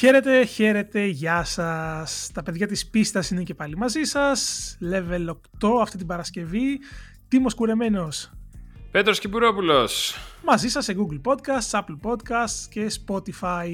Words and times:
Χαίρετε, 0.00 0.44
χαίρετε, 0.44 1.04
γεια 1.04 1.44
σας. 1.44 2.30
Τα 2.34 2.42
παιδιά 2.42 2.66
της 2.66 2.86
πίστας 2.86 3.30
είναι 3.30 3.42
και 3.42 3.54
πάλι 3.54 3.76
μαζί 3.76 4.02
σας. 4.02 4.78
Level 4.92 5.26
8 5.60 5.80
αυτή 5.80 5.96
την 5.96 6.06
Παρασκευή. 6.06 6.78
Τίμος 7.28 7.54
Κουρεμένος. 7.54 8.30
Πέτρος 8.90 9.18
Κυπουρόπουλος. 9.18 10.16
Μαζί 10.44 10.68
σας 10.68 10.84
σε 10.84 10.96
Google 10.98 11.32
Podcasts, 11.32 11.80
Apple 11.80 12.10
Podcasts 12.10 12.66
και 12.70 12.90
Spotify. 13.06 13.68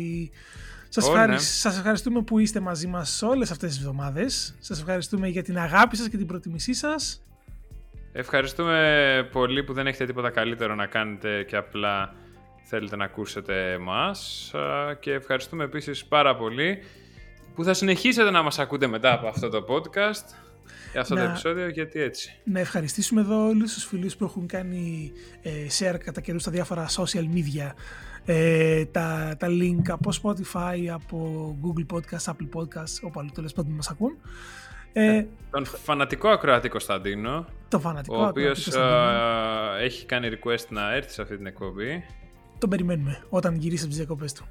Σας, 0.88 1.06
Ω, 1.08 1.10
ευχαρι... 1.10 1.32
ναι. 1.32 1.38
σας 1.38 1.76
ευχαριστούμε 1.76 2.22
που 2.22 2.38
είστε 2.38 2.60
μαζί 2.60 2.86
μας 2.86 3.22
όλες 3.22 3.50
αυτές 3.50 3.68
τις 3.68 3.78
εβδομάδες. 3.78 4.56
Σας 4.58 4.78
ευχαριστούμε 4.78 5.28
για 5.28 5.42
την 5.42 5.58
αγάπη 5.58 5.96
σας 5.96 6.08
και 6.08 6.16
την 6.16 6.26
προτιμήσή 6.26 6.74
σας. 6.74 7.22
Ευχαριστούμε 8.12 9.28
πολύ 9.32 9.64
που 9.64 9.72
δεν 9.72 9.86
έχετε 9.86 10.06
τίποτα 10.06 10.30
καλύτερο 10.30 10.74
να 10.74 10.86
κάνετε 10.86 11.42
και 11.42 11.56
απλά 11.56 12.14
θέλετε 12.68 12.96
να 12.96 13.04
ακούσετε 13.04 13.72
εμάς 13.72 14.50
Α, 14.54 14.94
και 15.00 15.12
ευχαριστούμε 15.12 15.64
επίσης 15.64 16.04
πάρα 16.04 16.36
πολύ 16.36 16.78
που 17.54 17.64
θα 17.64 17.74
συνεχίσετε 17.74 18.30
να 18.30 18.42
μας 18.42 18.58
ακούτε 18.58 18.86
μετά 18.86 19.12
από 19.12 19.26
αυτό 19.26 19.48
το 19.48 19.64
podcast 19.68 20.34
για 20.92 21.00
αυτό 21.00 21.14
το 21.14 21.20
Να- 21.20 21.28
επεισόδιο 21.28 21.68
γιατί 21.68 22.00
έτσι. 22.00 22.38
Να 22.44 22.60
ευχαριστήσουμε 22.60 23.20
εδώ 23.20 23.46
όλους 23.48 23.72
τους 23.74 23.84
φίλους 23.84 24.16
που 24.16 24.24
έχουν 24.24 24.46
κάνει 24.46 25.12
ε, 25.42 25.50
share 25.78 25.96
κατά 26.04 26.20
καιρούς 26.20 26.42
στα 26.42 26.50
διάφορα 26.50 26.86
social 26.88 27.24
media 27.34 27.70
ε, 28.24 28.84
τα, 28.84 29.36
τα 29.38 29.46
link 29.50 29.88
από 29.88 30.10
Spotify, 30.22 30.86
από 30.92 31.56
Google 31.62 31.94
Podcasts, 31.96 32.32
Apple 32.32 32.60
Podcasts, 32.60 32.98
όπου 33.02 33.20
αλλού 33.20 33.28
τέλος 33.34 33.52
πάντων 33.52 33.72
μας 33.72 33.90
ακούν. 33.90 34.16
Ε, 34.92 35.24
Τον 35.50 35.64
φανατικό 35.64 36.28
ακροατή 36.28 36.68
Κωνσταντίνο, 36.68 37.46
το 37.68 37.80
φανατικό 37.80 38.16
ο 38.16 38.26
οποίος 38.26 38.68
ακροατή 38.68 38.80
Κωνσταντίνο, 38.80 39.70
α, 39.70 39.78
έχει 39.78 40.06
κάνει 40.06 40.28
request 40.32 40.66
να 40.68 40.94
έρθει 40.94 41.12
σε 41.12 41.22
αυτή 41.22 41.36
την 41.36 41.46
εκπομπή. 41.46 42.04
Τον 42.58 42.68
περιμένουμε 42.70 43.22
όταν 43.28 43.54
γυρίσει 43.56 43.80
από 43.80 43.88
τις 43.88 43.98
διακοπές 43.98 44.32
του. 44.32 44.46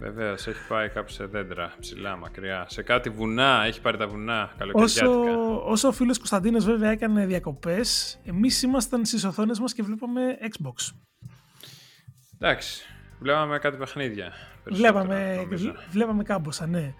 Βεβαίως, 0.00 0.46
έχει 0.46 0.66
πάει 0.68 0.88
κάπου 0.88 1.10
σε 1.10 1.24
δέντρα, 1.26 1.72
ψηλά, 1.80 2.16
μακριά. 2.16 2.64
Σε 2.68 2.82
κάτι 2.82 3.10
βουνά, 3.10 3.62
έχει 3.66 3.80
πάρει 3.80 3.96
τα 3.96 4.06
βουνά, 4.08 4.42
Όσο, 4.42 4.56
καλοκαιριάτικα. 4.58 5.36
όσο 5.64 5.88
ο 5.88 5.92
φίλος 5.92 6.16
Κωνσταντίνος 6.18 6.64
βέβαια 6.64 6.90
έκανε 6.90 7.26
διακοπές, 7.26 8.18
εμείς 8.24 8.62
ήμασταν 8.62 9.04
στις 9.04 9.24
οθόνες 9.24 9.60
μας 9.60 9.72
και 9.72 9.82
βλέπαμε 9.82 10.20
Xbox. 10.40 10.94
Εντάξει, 12.40 12.82
βλέπαμε 13.20 13.58
κάτι 13.58 13.76
παιχνίδια. 13.76 14.32
περισσότερα, 14.64 14.92
Βλέπαμε, 15.02 15.34
νομίζω. 15.36 15.74
βλέπαμε 15.90 16.22
κάμποσα, 16.22 16.66
ναι. 16.66 16.94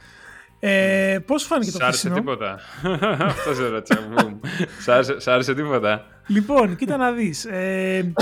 Ε, 0.61 1.19
πώς 1.27 1.41
σου 1.43 1.47
φάνηκε 1.47 1.71
το 1.71 1.77
Σ' 1.79 1.83
άρεσε 1.83 2.09
χθεσινό; 2.09 2.15
τίποτα; 2.15 2.59
Αυτός 3.27 3.57
σε 3.57 3.69
ρώτησα. 3.69 4.09
Μπουμ. 4.11 4.39
Σ' 4.81 4.89
άρεσε- 4.89 5.21
Σ' 5.21 5.27
άρεσε 5.29 5.55
τίποτα; 5.55 6.07
Λοιπόν, 6.27 6.77
κοίτα 6.77 6.97
να 6.97 7.13
δεις. 7.13 7.45
Ε, 7.45 8.13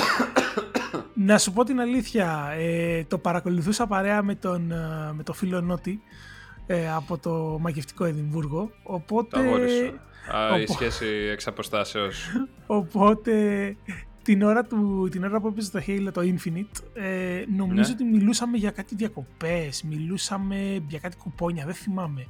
να 1.27 1.38
σου 1.38 1.52
πω 1.52 1.64
την 1.64 1.80
αλήθεια, 1.80 2.48
ε, 2.58 3.05
το 3.05 3.19
παρακολουθούσα 3.19 3.86
παρέα 3.86 4.22
με 4.22 4.34
τον, 4.34 4.70
ε, 4.72 5.12
με 5.12 5.22
το 5.22 5.32
φίλο 5.32 5.60
Νότι 5.60 6.00
ε, 6.66 6.91
από 6.92 7.19
το 7.19 7.58
μαγευτικό 7.60 8.05
Εδιμβούργο. 8.05 8.70
Το 8.84 8.92
Οπότε, 8.92 9.38
αγόρι 9.38 9.69
σου. 9.70 10.00
Α, 10.36 10.58
η 10.58 10.62
οπό- 10.62 10.74
σχέση 10.74 11.06
εξ 11.06 11.47
αποστάσεως. 11.47 12.27
οπότε 12.66 13.32
την, 14.27 14.42
ώρα 14.42 14.64
του, 14.64 15.08
την 15.10 15.24
ώρα 15.24 15.41
που 15.41 15.46
έπαιζε 15.46 15.70
το 15.70 15.82
Halo 15.86 16.08
το 16.12 16.20
Infinite, 16.20 16.82
ε, 17.02 17.44
νομίζω 17.56 17.80
Ναι. 17.88 17.94
ότι 17.94 18.05
μιλούσαμε 18.05 18.56
για 18.56 18.70
κάτι 18.70 18.94
διακοπές, 18.94 19.82
μιλούσαμε 19.82 20.84
για 20.88 20.98
κάτι 20.98 21.16
κουπόνια, 21.16 21.64
δεν 21.64 21.74
θυμάμαι. 21.74 22.27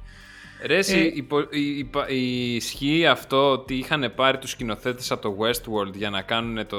Ρε, 0.65 0.77
εσύ, 0.77 0.97
Ε, 0.99 1.11
υπο- 1.15 1.47
η- 1.51 1.77
η- 1.77 1.89
η- 2.07 2.55
ισχύει 2.55 3.05
αυτό 3.07 3.51
ότι 3.51 3.73
είχαν 3.75 4.11
πάρει 4.15 4.37
τους 4.37 4.49
σκηνοθέτες 4.49 5.11
από 5.11 5.21
το 5.21 5.35
Westworld 5.39 5.93
για 5.95 6.09
να 6.09 6.21
κάνουν 6.21 6.67
το 6.67 6.77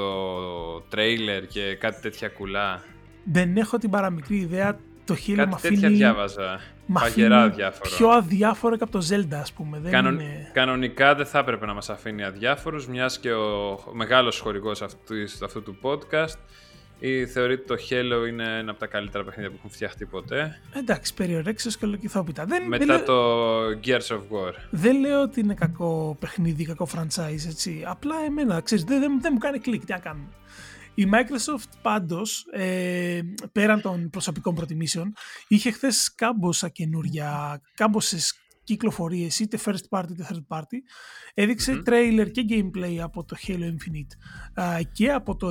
τρέιλερ 0.89 1.47
και 1.47 1.75
κάτι 1.79 2.01
τέτοια 2.01 2.27
κουλά; 2.29 2.83
Δεν 3.23 3.57
έχω 3.57 3.77
την 3.77 3.89
παραμικρή 3.89 4.37
ιδέα, 4.37 4.79
το 5.13 5.19
Halo 5.27 5.29
με 5.35 5.35
Κάτι 5.35 5.53
αφήνει, 5.53 5.75
τέτοια 5.75 5.89
διάβαζα. 5.97 6.59
μ' 6.85 6.93
Παγερά 6.93 7.37
αφήνει 7.41 7.55
διάφορο. 7.55 7.89
πιο 7.97 8.09
αδιάφορο 8.09 8.77
και 8.77 8.83
από 8.83 8.91
το 8.91 9.05
Zelda, 9.09 9.33
ας 9.41 9.51
πούμε. 9.51 9.79
Δεν 9.79 9.91
Κανον- 9.91 10.13
είναι... 10.13 10.49
Κανονικά 10.53 11.15
δεν 11.15 11.25
θα 11.25 11.39
έπρεπε 11.39 11.65
να 11.65 11.73
μας 11.73 11.89
αφήνει 11.89 12.23
αδιάφορους, 12.23 12.87
μιας 12.87 13.19
και 13.19 13.31
ο 13.33 13.79
μεγάλος 13.93 14.39
χορηγός 14.39 14.81
αυτού, 14.81 15.13
αυτού 15.43 15.63
του 15.63 15.77
podcast 15.81 16.37
ή 17.01 17.25
θεωρείται 17.27 17.63
το 17.75 17.81
Halo 17.89 18.27
είναι 18.27 18.57
ένα 18.57 18.71
από 18.71 18.79
τα 18.79 18.85
καλύτερα 18.87 19.23
παιχνίδια 19.23 19.49
που 19.51 19.55
έχουν 19.57 19.69
φτιαχτεί 19.69 20.05
ποτέ. 20.05 20.59
Εντάξει, 20.75 21.13
περιορέξεως 21.13 21.77
και 21.77 21.85
ολοκυθόπιτα. 21.85 22.45
Δεν, 22.45 22.59
δεν, 22.59 22.67
Μετά 22.67 22.85
λέω, 22.85 23.03
το 23.03 23.79
Gears 23.85 24.15
of 24.15 24.17
War. 24.37 24.53
δεν 24.69 24.99
λέω 24.99 25.21
ότι 25.21 25.39
είναι 25.39 25.53
κακό 25.53 26.17
παιχνίδι, 26.19 26.65
κακό 26.65 26.87
franchise, 26.95 27.47
έτσι. 27.47 27.83
Απλά 27.87 28.15
εμένα, 28.25 28.61
ξέρεις, 28.61 28.83
δεν, 28.83 28.99
δεν, 28.99 29.21
δεν 29.21 29.31
μου 29.33 29.39
κάνει 29.39 29.59
κλικ, 29.59 29.85
τι 29.85 29.91
να 29.91 29.97
κάνουμε. 29.99 30.25
Η 30.99 31.09
Microsoft 31.11 31.69
πάντως, 31.81 32.45
ε, 32.51 33.19
πέραν 33.51 33.81
των 33.81 34.09
προσωπικών 34.09 34.55
προτιμήσεων, 34.55 35.13
είχε 35.47 35.71
χθες 35.71 36.15
κάμποσα 36.15 36.69
καινούρια, 36.69 37.61
κάμποσες 37.73 38.33
κυκλοφορίες, 38.63 39.39
είτε 39.39 39.59
first 39.65 39.89
party 39.89 40.09
είτε 40.09 40.27
third 40.29 40.57
party. 40.57 40.77
έδειξε 41.33 41.81
trailer 41.85 42.27
και 42.31 42.45
gameplay 42.49 42.97
από 42.97 43.23
το 43.23 43.35
Halo 43.47 43.63
Infinite 43.63 44.13
α, 44.63 44.81
και 44.91 45.11
από 45.11 45.35
το 45.35 45.47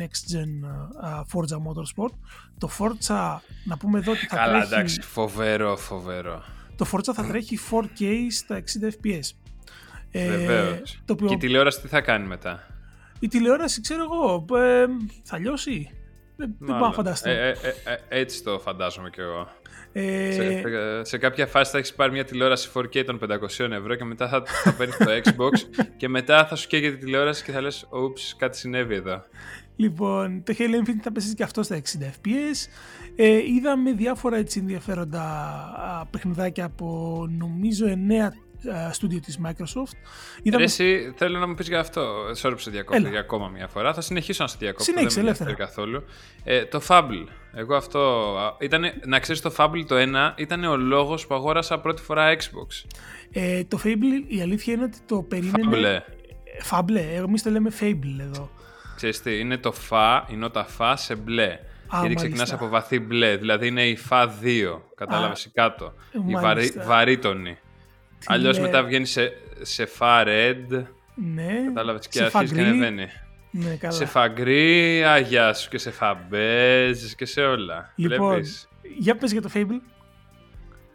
next 0.00 0.36
gen 0.36 0.68
α, 1.06 1.20
Forza 1.32 1.56
Motorsport. 1.56 2.14
Το 2.58 2.70
Forza, 2.78 3.38
να 3.64 3.76
πούμε 3.76 3.98
εδώ 3.98 4.12
ότι 4.12 4.26
θα 4.26 4.36
Καλά, 4.36 4.52
τρέχει... 4.52 4.72
εντάξει, 4.74 5.00
φοβερό, 5.00 5.76
φοβερό. 5.76 6.44
Το 6.76 6.86
Forza 6.92 7.12
θα 7.14 7.26
τρέχει 7.26 7.58
4K 7.70 8.26
στα 8.30 8.62
60 8.82 8.86
FPS. 8.86 9.30
Ε, 10.10 10.28
Βεβαίως. 10.28 11.02
το 11.04 11.12
οποίο 11.12 11.28
Και 11.28 11.34
η 11.34 11.36
τηλεόραση 11.36 11.80
τι 11.80 11.88
θα 11.88 12.00
κάνει 12.00 12.26
μετά; 12.26 12.66
Η 13.22 13.28
τηλεόραση, 13.28 13.80
ξέρω 13.80 14.02
εγώ, 14.02 14.44
ε, 14.58 14.86
θα 15.22 15.38
λιώσει. 15.38 15.90
Δεν, 16.36 16.46
δεν 16.46 16.56
μπορώ 16.58 16.72
να 16.72 16.78
Μάλλον. 16.78 16.94
φανταστώ. 16.94 17.30
Ε, 17.30 17.48
ε, 17.48 17.50
ε, 17.50 17.92
ε, 18.08 18.20
έτσι 18.20 18.42
το 18.42 18.58
φαντάζομαι 18.58 19.10
κι 19.10 19.20
εγώ. 19.20 19.48
Ε, 19.92 20.32
Σε, 20.32 21.04
σε 21.04 21.18
κάποια 21.18 21.46
φάση 21.46 21.70
θα 21.70 21.78
έχεις 21.78 21.94
πάρει 21.94 22.12
μια 22.12 22.24
τηλεόραση 22.24 22.70
4K 22.74 23.04
των 23.04 23.18
500 23.58 23.70
ευρώ 23.70 23.94
και 23.94 24.04
μετά 24.04 24.28
θα, 24.28 24.42
θα 24.64 24.72
παίρνεις 24.74 24.96
το 24.96 25.06
Xbox 25.24 25.82
και 25.96 26.08
μετά 26.08 26.46
θα 26.46 26.56
σου 26.56 26.68
καίγεται 26.68 26.96
τη 26.96 27.04
τηλεόραση 27.04 27.44
και 27.44 27.52
θα 27.52 27.60
λες 27.60 27.86
«Ούψ, 27.90 28.36
κάτι 28.38 28.56
συνέβη 28.56 28.94
εδώ». 28.94 29.24
Λοιπόν, 29.76 30.42
το 30.44 30.54
Halo 30.58 30.62
Infinite 30.62 31.00
θα 31.02 31.12
παίζει 31.12 31.34
και 31.34 31.42
αυτό 31.42 31.62
στα 31.62 31.76
60 31.76 31.80
FPS. 31.80 32.68
Ε, 33.16 33.38
είδαμε 33.38 33.92
διάφορα 33.92 34.36
έτσι 34.36 34.58
ενδιαφέροντα 34.58 35.22
α, 35.76 36.06
παιχνιδάκια 36.06 36.64
από 36.64 37.26
νομίζω 37.38 37.86
9 37.86 37.90
α, 37.90 38.30
στούντιο 38.92 39.20
της 39.20 39.38
Microsoft. 39.46 39.92
Ρε, 39.94 40.40
Είδαμε 40.42 40.64
εσύ 40.64 41.12
θέλω 41.16 41.38
να 41.38 41.46
μου 41.46 41.54
πεις 41.54 41.68
για 41.68 41.80
αυτό. 41.80 42.24
Sorry 42.42 42.50
που 42.52 42.58
σε 42.58 42.70
διακόπτω 42.70 43.00
Έλα. 43.00 43.08
για 43.08 43.20
ακόμα 43.20 43.48
μια 43.48 43.68
φορά. 43.68 43.94
Θα 43.94 44.00
συνεχίσω 44.00 44.42
να 44.42 44.48
σε 44.48 44.56
διακόπτω. 44.58 44.84
Συνέχισε, 44.84 45.14
δεν 45.14 45.24
με 45.24 45.28
ελεύθερα. 45.28 45.50
ενδιαφέρει 45.50 45.74
καθόλου. 45.74 46.04
Ε, 46.44 46.64
το 46.64 46.80
Fable. 46.88 47.26
Εγώ 47.54 47.74
αυτό. 47.76 47.98
α, 48.38 48.56
Ήτανε, 48.60 48.94
να 49.06 49.18
ξέρεις 49.18 49.40
το 49.40 49.54
Fable 49.56 49.84
το 49.86 49.94
1 49.98 50.32
ήταν 50.36 50.64
ο 50.64 50.76
λόγος 50.76 51.26
που 51.26 51.34
αγόρασα 51.34 51.78
πρώτη 51.80 52.02
φορά 52.02 52.36
Xbox. 52.36 52.88
ε, 53.32 53.64
το 53.64 53.78
Fable, 53.84 54.24
η 54.28 54.40
αλήθεια 54.40 54.74
είναι 54.74 54.84
ότι 54.84 54.98
το 55.06 55.22
περίμενε... 55.22 56.04
Fable. 56.70 56.78
Fable, 56.78 56.96
εμείς 57.26 57.42
το 57.42 57.50
λέμε 57.50 57.70
Fable 57.80 58.20
εδώ. 58.20 58.50
Ξέρεις 58.96 59.22
τι, 59.22 59.38
είναι 59.38 59.56
το 59.58 59.72
φα, 59.72 60.26
η 60.30 60.36
νότα 60.36 60.64
φα 60.64 60.96
σε 60.96 61.14
μπλε. 61.14 61.46
γιατί 61.46 61.58
μάλιστα. 61.90 62.14
ξεκινάς 62.14 62.52
από 62.52 62.68
βαθύ 62.68 63.00
μπλε, 63.00 63.36
δηλαδή 63.36 63.66
είναι 63.66 63.88
η 63.88 63.96
φα 63.96 64.34
2, 64.42 64.80
κατάλαβες, 64.94 65.44
η 65.44 65.50
κάτω. 65.50 65.92
η 66.12 66.18
βαρύ, 66.32 66.40
μάλιστα. 66.42 66.82
βαρύτονη. 66.84 67.58
Αλλιώς 68.26 68.56
λέει. 68.56 68.66
μετά 68.66 68.82
βγαίνει 68.84 69.06
σε, 69.06 69.32
σε 69.60 69.86
φα 69.86 70.22
red, 70.26 70.84
Ναι. 71.34 71.52
κατάλαβες, 71.66 72.08
και 72.08 72.18
σε 72.18 72.24
αρχίζεις 72.24 72.50
και 72.50 72.56
φαγκρί. 72.56 72.70
ανεβαίνει. 72.70 73.06
Ναι, 73.50 73.76
καλά. 73.76 73.92
Σε 73.92 74.04
φα 74.06 74.28
γκρι, 74.28 75.02
αγιά 75.04 75.54
σου 75.54 75.68
και 75.68 75.78
σε 75.78 75.90
φα 75.90 76.14
μπέζ 76.28 77.12
και 77.12 77.24
σε 77.24 77.40
όλα. 77.42 77.92
Λοιπόν, 77.96 78.28
Βλέπεις. 78.30 78.68
για 78.98 79.16
πες 79.16 79.32
για 79.32 79.42
το 79.42 79.50
Fable. 79.54 79.80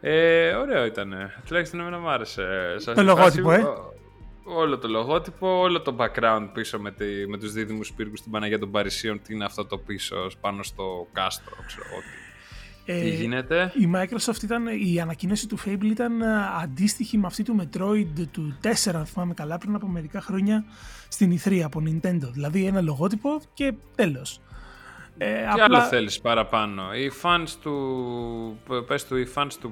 Ε, 0.02 0.54
ωραίο 0.54 0.86
ήταν. 0.86 1.14
Τουλάχιστον 1.48 1.80
εμένα 1.80 2.00
μου 2.00 2.10
άρεσε. 2.10 2.42
Σε 2.70 2.76
αυτή 2.76 2.86
Το 2.86 2.94
τη 2.94 3.02
λογότυπο, 3.04 3.50
φάση, 3.50 3.62
ε. 3.62 3.64
ο- 3.66 3.92
Όλο 4.50 4.78
το 4.78 4.88
λογότυπο, 4.88 5.60
όλο 5.60 5.82
το 5.82 5.96
background 6.00 6.50
πίσω 6.54 6.80
με, 6.80 6.92
τη, 6.92 7.06
με 7.28 7.38
τους 7.38 7.52
δίδυμους 7.52 7.94
πύργους 7.94 8.20
στην 8.20 8.32
Παναγία 8.32 8.60
των 8.60 8.72
Παρισίων. 8.72 9.22
Τι 9.22 9.34
είναι 9.34 9.46
αυτό 9.46 9.66
το 9.66 9.78
πίσω 9.78 10.28
πάνω 10.42 10.64
στο 10.64 11.08
κάστρο, 11.14 11.56
ξέρω 11.68 11.86
εγώ. 11.92 12.02
Τι- 12.88 12.94
Ε, 12.94 13.02
Τι 13.02 13.10
γίνεται; 13.10 13.72
Η 13.80 13.90
Microsoft 13.96 14.44
ήταν, 14.44 14.68
η 14.68 15.00
ανακοίνωση 15.02 15.48
του 15.48 15.58
Fable 15.66 15.84
ήταν 15.84 16.22
α, 16.22 16.60
αντίστοιχη 16.64 17.18
με 17.18 17.26
αυτή 17.28 17.44
του 17.44 17.56
Metroid 17.62 18.28
του 18.32 18.58
4, 18.62 18.96
αν 18.96 19.06
θυμάμαι 19.06 19.34
καλά, 19.34 19.58
πριν 19.58 19.76
από 19.76 19.88
μερικά 19.88 20.22
χρόνια 20.22 20.64
στην 21.08 21.40
E3 21.44 21.60
από 21.64 21.82
Nintendo. 21.86 22.30
Δηλαδή 22.32 22.66
ένα 22.66 22.82
λογότυπο 22.82 23.42
και 23.54 23.74
τέλος. 23.96 24.40
Ε, 25.20 25.34
Τι 25.54 25.62
άλλο 25.62 25.82
θέλεις 25.82 26.20
παραπάνω; 26.22 26.94
Οι 26.94 27.12
fans 27.22 27.50
του, 27.62 28.58
πες 28.88 29.06
του, 29.06 29.18
οι 29.18 29.28
fans 29.36 29.52
του 29.62 29.72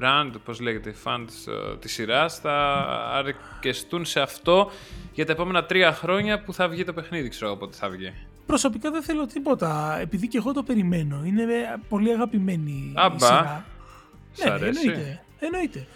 brand, 0.00 0.30
πώς 0.44 0.60
λέγεται, 0.60 0.90
οι 0.90 0.94
fans 1.04 1.52
ε, 1.72 1.76
της 1.76 1.92
σειράς 1.92 2.38
θα 2.38 2.84
αρκεστούν 3.12 4.04
σε 4.04 4.20
αυτό 4.20 4.70
για 5.12 5.26
τα 5.26 5.32
επόμενα 5.32 5.64
τρία 5.64 5.92
χρόνια 5.92 6.42
που 6.42 6.52
θα 6.52 6.68
βγει 6.68 6.84
το 6.84 6.92
παιχνίδι, 6.92 7.28
ξέρω 7.28 7.46
εγώ 7.46 7.56
πότε 7.56 7.76
θα 7.76 7.88
βγει. 7.88 8.12
Προσωπικά 8.46 8.90
δεν 8.90 9.02
θέλω 9.02 9.26
τίποτα, 9.26 9.98
επειδή 10.00 10.28
και 10.28 10.38
εγώ 10.38 10.52
το 10.52 10.62
περιμένω. 10.62 11.24
Είναι 11.24 11.42
ε, 11.42 11.74
πολύ 11.88 12.10
αγαπημένη 12.10 12.70
η 12.70 12.92
Άμπα. 12.96 13.18
σειρά. 13.18 13.64
Σ' 14.32 14.44
Ναι, 14.44 14.50
ναι, 14.50 14.54
αρέσει; 14.54 14.88
εννοείται. 14.88 15.24
εννοείται. 15.38 15.86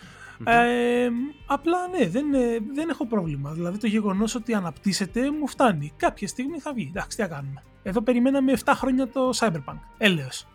Ε, 0.45 1.09
απλά 1.47 1.89
ναι, 1.89 2.09
δεν, 2.09 2.35
ε, 2.35 2.59
δεν 2.75 2.89
έχω 2.89 3.06
πρόβλημα. 3.06 3.53
Δηλαδή 3.53 3.79
το 3.79 3.87
γεγονός 3.87 4.35
ότι 4.35 4.55
αναπτύσσεται 4.55 5.31
μου 5.31 5.49
φτάνει. 5.49 5.93
Κάποια 5.97 6.29
στιγμή 6.29 6.59
θα 6.59 6.73
βγει. 6.73 6.87
Εντάξει, 6.91 7.17
τι 7.17 7.23
να 7.23 7.29
κάνουμε. 7.29 7.62
Εδώ 7.83 8.03
περιμέναμε 8.03 8.53
7 8.65 8.73
χρόνια 8.75 9.09
το 9.09 9.31
Cyberpunk. 9.35 9.79
Έλεος. 9.99 10.47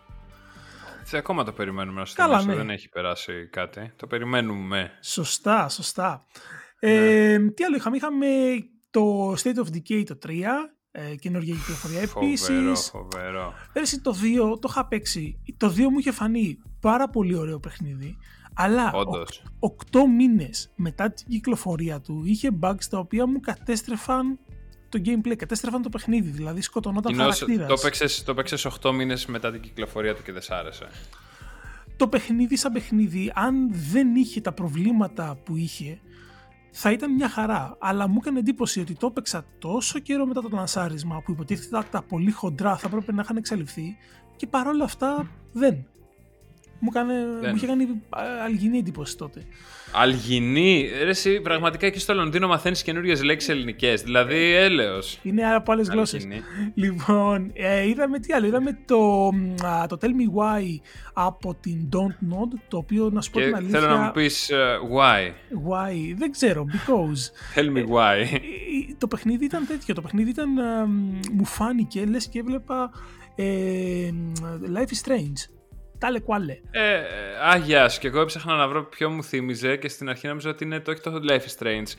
ακόμα 1.12 1.44
το 1.44 1.52
περιμένουμε 1.52 2.00
να 2.00 2.06
Καλά, 2.14 2.38
στο 2.38 2.50
ναι. 2.50 2.56
Δεν 2.56 2.70
έχει 2.70 2.88
περάσει 2.88 3.48
κάτι. 3.50 3.92
Το 3.96 4.06
περιμένουμε. 4.06 4.90
Σωστά, 5.00 5.68
σωστά. 5.68 6.24
Ε, 6.78 7.38
τι 7.38 7.64
άλλο 7.64 7.76
είχαμε, 7.76 7.96
είχαμε 7.96 8.26
το 8.90 9.32
State 9.32 9.56
of 9.56 9.76
Decay 9.76 10.02
το 10.06 10.18
3, 10.26 10.30
ε, 10.96 11.14
καινούργια 11.16 11.54
κυκλοφορία 11.54 12.06
Φοβερό, 12.06 12.26
επίσης. 12.26 12.88
φοβερό. 12.90 13.52
Πέρσι 13.72 14.00
το 14.00 14.14
2 14.54 14.58
το 14.60 14.68
είχα 14.70 14.86
παίξει. 14.86 15.38
Το 15.56 15.68
2 15.76 15.78
μου 15.90 15.98
είχε 15.98 16.10
φανεί 16.12 16.58
πάρα 16.80 17.08
πολύ 17.08 17.34
ωραίο 17.36 17.58
παιχνίδι. 17.60 18.16
Αλλά 18.54 18.92
Όντως. 18.92 19.42
8 19.58 19.98
μήνες 20.16 20.72
μετά 20.76 21.10
την 21.12 21.26
κυκλοφορία 21.28 22.00
του 22.00 22.22
είχε 22.24 22.50
bugs 22.60 22.84
τα 22.90 22.98
οποία 22.98 23.26
μου 23.26 23.40
κατέστρεφαν 23.40 24.38
το 24.88 25.00
gameplay, 25.04 25.34
κατέστρεφαν 25.36 25.82
το 25.82 25.88
παιχνίδι, 25.88 26.28
δηλαδή 26.30 26.60
σκοτωνόταν 26.60 27.12
Κοινώς, 27.12 27.38
χαρακτήρας. 27.38 27.68
το 27.68 27.74
παίξες, 27.82 28.22
το 28.24 28.34
παίξες 28.34 28.66
8 28.82 28.92
μήνες 28.92 29.26
μετά 29.26 29.50
την 29.52 29.60
κυκλοφορία 29.60 30.14
του 30.14 30.22
και 30.22 30.32
δεν 30.32 30.42
σ' 30.42 30.50
άρεσε. 30.50 30.86
το 31.96 32.08
παιχνίδι 32.08 32.56
σαν 32.56 32.72
παιχνίδι, 32.72 33.32
αν 33.34 33.70
δεν 33.72 34.14
είχε 34.14 34.40
τα 34.40 34.52
προβλήματα 34.52 35.38
που 35.44 35.56
είχε, 35.56 35.98
θα 36.76 36.90
ήταν 36.90 37.12
μια 37.12 37.28
χαρά. 37.28 37.76
Αλλά 37.80 38.08
μου 38.08 38.18
έκανε 38.20 38.38
εντύπωση 38.38 38.80
ότι 38.80 38.94
το 38.94 39.06
έπαιξα 39.06 39.44
τόσο 39.58 39.98
καιρό 39.98 40.26
μετά 40.26 40.40
το 40.40 40.48
λανσάρισμα 40.52 41.22
που 41.24 41.30
υποτίθεται 41.30 41.76
ότι 41.76 41.86
τα 41.90 42.02
πολύ 42.02 42.30
χοντρά 42.30 42.76
θα 42.76 42.86
έπρεπε 42.86 43.12
να 43.12 43.22
είχαν 43.22 43.36
εξαλειφθεί 43.36 43.96
και 44.36 44.46
παρόλα 44.46 44.84
αυτά 44.84 45.30
δεν. 45.52 45.86
Μου, 46.84 46.90
έκανε, 46.94 47.14
Δεν. 47.40 47.50
μου 47.50 47.56
είχε 47.56 47.66
κάνει 47.66 47.84
α, 48.08 48.22
αλγινή 48.44 48.78
εντύπωση 48.78 49.16
τότε. 49.16 49.42
Αλγινή; 49.92 50.88
Ρε, 51.02 51.08
εσύ, 51.10 51.40
πραγματικά 51.40 51.86
εκεί 51.86 51.98
στο 51.98 52.14
Λονδίνο 52.14 52.48
μαθαίνεις 52.48 52.82
καινούριες 52.82 53.22
λέξεις 53.22 53.48
ελληνικές. 53.48 54.02
Δηλαδή, 54.02 54.52
έλεος. 54.54 55.18
Είναι 55.22 55.54
από 55.54 55.72
άλλες 55.72 55.88
γλώσσες. 55.88 56.22
Αλγινή. 56.24 56.42
Λοιπόν, 56.74 57.50
ε, 57.54 57.88
είδαμε 57.88 58.18
τι 58.18 58.32
άλλο. 58.32 58.46
Είδαμε 58.46 58.78
το, 58.86 59.26
α, 59.66 59.86
το 59.86 59.98
Tell 60.00 60.04
Me 60.06 60.40
Why 60.40 60.62
από 61.12 61.54
την 61.60 61.88
Don't 61.92 62.32
Nod, 62.34 62.58
το 62.68 62.76
οποίο 62.76 63.10
να 63.12 63.20
σου 63.20 63.30
πω 63.30 63.38
Και 63.40 63.44
την 63.46 63.54
αλήθεια. 63.54 63.80
θέλω 63.80 63.92
να 63.92 64.00
μου 64.02 64.10
πεις 64.12 64.50
ε, 64.50 64.78
why. 64.96 65.28
Why, 65.70 66.14
δεν 66.16 66.30
ξέρω, 66.30 66.64
because. 66.72 67.58
Tell 67.58 67.66
me 67.76 67.82
why. 67.94 68.16
Ε, 68.16 68.34
ε, 68.34 68.40
το 68.98 69.06
παιχνίδι 69.08 69.44
ήταν 69.44 69.66
τέτοιο. 69.66 69.94
Το 69.94 70.02
παιχνίδι 70.02 70.30
ήταν. 70.30 70.58
α, 70.58 70.86
μ, 70.86 71.18
μου 71.32 71.44
φάνηκε 71.44 72.04
λες 72.04 72.28
και 72.28 72.38
έβλεπα. 72.38 72.90
Ε, 73.34 73.44
μ, 74.12 74.32
Life 74.76 74.88
is 74.94 75.08
Strange. 75.08 75.53
Τάλε 76.04 76.20
κουάλε. 76.20 76.52
Ε, 76.70 77.00
Άγια 77.42 77.90
και 78.00 78.06
εγώ 78.06 78.20
έψαχνα 78.20 78.54
να 78.54 78.68
βρω 78.68 78.84
ποιο 78.84 79.10
μου 79.10 79.22
θύμιζε 79.24 79.76
και 79.76 79.88
στην 79.88 80.08
αρχή 80.08 80.26
νόμιζα 80.26 80.50
ότι 80.50 80.64
είναι 80.64 80.80
το, 80.80 80.90
όχι 80.90 81.00
το 81.00 81.20
Life 81.28 81.40
is 81.40 81.62
Strange. 81.62 81.96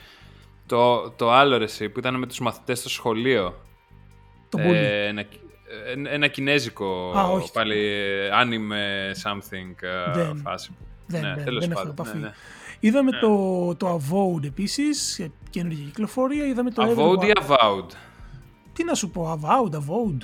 Το, 0.65 1.09
το 1.09 1.31
άλλο 1.31 1.57
ρε 1.57 1.63
εσύ, 1.63 1.89
που 1.89 1.99
ήταν 1.99 2.15
με 2.15 2.27
τους 2.27 2.39
μαθητές 2.39 2.79
στο 2.79 2.89
σχολείο. 2.89 3.55
Το 4.49 4.57
πολύ. 4.57 4.75
Ε, 4.77 5.05
ένα, 5.07 5.21
ε, 5.21 6.13
ένα 6.13 6.27
κινέζικο 6.27 7.11
Α, 7.17 7.23
όχι. 7.23 7.51
πάλι 7.51 7.77
ε, 7.87 8.29
anime 8.43 9.29
something 9.29 9.75
ε, 9.81 10.11
Δεν. 10.13 10.37
φάση. 10.37 10.69
που- 10.69 10.85
δεν, 11.07 11.21
ναι, 11.21 11.33
δεν, 11.35 11.43
τέλος 11.45 11.61
δεν 11.61 11.71
έχω 11.71 11.79
πάντων, 11.79 11.95
επαφή. 11.99 12.17
ναι, 12.17 12.25
ναι. 12.25 12.33
Είδαμε 12.79 13.11
το, 13.11 13.75
το 13.75 13.95
Avowed 14.01 14.43
επίσης, 14.45 15.27
καινούργια 15.49 15.85
κυκλοφορία. 15.85 16.45
Είδαμε 16.45 16.71
το 16.71 16.83
Avowed 16.83 17.23
ή 17.25 17.31
Everwild. 17.39 17.47
Avowed; 17.49 17.87
Τι 18.73 18.83
να 18.83 18.93
σου 18.93 19.09
πω, 19.09 19.39
Avowed, 19.41 19.75
Avowed. 19.75 20.17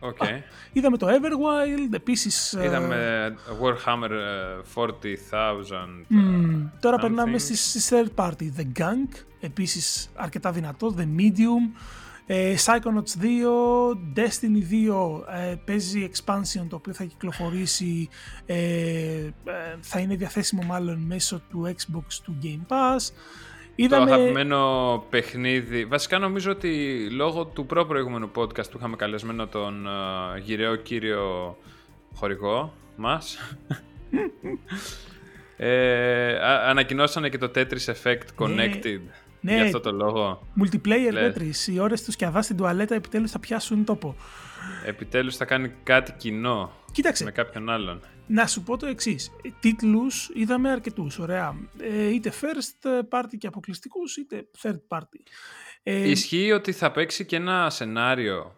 OK. 0.00 0.18
Είδαμε 0.72 0.96
το 0.96 1.06
Everwild, 1.06 1.92
επίσης... 1.92 2.52
ε, 2.52 2.64
Είδαμε 2.64 3.36
Warhammer 3.62 4.10
ε, 4.10 4.60
40,000. 4.74 4.86
μ, 6.08 6.66
τώρα 6.80 6.96
something. 6.96 7.00
περνάμε 7.00 7.38
στις, 7.38 7.68
στις 7.68 7.90
third 7.92 8.24
party. 8.24 8.50
The 8.58 8.78
Gunk, 8.78 9.24
επίσης 9.40 10.10
αρκετά 10.14 10.52
δυνατό. 10.52 10.94
The 10.98 11.20
Medium, 11.20 11.78
ε, 12.26 12.54
Psychonauts 12.64 13.22
2, 13.22 13.28
Destiny 14.16 14.62
2 14.88 15.22
ε, 15.50 15.54
παίζει 15.64 16.10
expansion 16.12 16.66
το 16.68 16.76
οποίο 16.76 16.92
θα 16.92 17.04
κυκλοφορήσει, 17.04 18.08
ε, 18.46 18.54
ε, 18.54 19.30
θα 19.80 19.98
είναι 19.98 20.16
διαθέσιμο 20.16 20.62
μάλλον 20.62 20.98
μέσω 20.98 21.42
του 21.50 21.74
Xbox 21.76 22.04
του 22.22 22.38
Game 22.42 22.72
Pass. 22.72 23.12
Το 23.76 23.82
Είδαμε... 23.84 24.12
αγαπημένο 24.12 25.04
παιχνίδι. 25.10 25.84
Βασικά 25.84 26.18
νομίζω 26.18 26.50
ότι 26.50 27.06
λόγω 27.10 27.44
του 27.44 27.66
προ-προηγούμενου 27.66 28.30
podcast 28.34 28.70
που 28.70 28.76
είχαμε 28.76 28.96
καλεσμένο 28.96 29.46
τον 29.46 29.86
uh, 29.86 30.40
γυραίο 30.40 30.76
κύριο 30.76 31.56
χορηγό 32.14 32.72
μας 32.96 33.38
ε, 35.56 36.34
α- 36.34 36.68
ανακοινώσανε 36.68 37.28
και 37.28 37.38
το 37.38 37.50
Tetris 37.54 37.94
Effect 37.94 38.44
Connected. 38.44 39.00
ναι. 39.40 39.54
Γι' 39.54 39.60
αυτό 39.60 39.80
το 39.80 39.92
λόγο. 39.92 40.46
Multiplayer 40.62 41.12
Λες. 41.12 41.34
Tetris, 41.36 41.72
οι 41.72 41.78
ώρες 41.80 42.04
τους 42.04 42.14
σκιαδά 42.14 42.42
στην 42.42 42.56
τουαλέτα 42.56 42.94
επιτέλους 42.94 43.30
θα 43.30 43.38
πιάσουν 43.38 43.84
τόπο. 43.84 44.16
Επιτέλους 44.86 45.36
θα 45.36 45.44
κάνει 45.44 45.72
κάτι 45.82 46.12
κοινό 46.12 46.72
Κοίταξε, 46.92 47.24
με 47.24 47.30
κάποιον 47.30 47.70
άλλον. 47.70 48.00
Να 48.32 48.46
σου 48.46 48.62
πω 48.62 48.76
το 48.76 48.86
εξής. 48.86 49.30
Τίτλους 49.60 50.30
είδαμε 50.34 50.70
αρκετούς. 50.70 51.18
Ωραία. 51.18 51.54
Ε, 51.78 52.08
είτε 52.08 52.32
first 52.40 52.88
party 53.10 53.36
και 53.38 53.46
αποκλειστικούς, 53.46 54.16
είτε 54.16 54.48
third 54.62 54.80
party. 54.88 55.20
Ε, 55.82 56.10
Ισχύει 56.10 56.52
ότι 56.52 56.72
θα 56.72 56.90
παίξει 56.90 57.24
και 57.24 57.36
ένα 57.36 57.70
σενάριο 57.70 58.54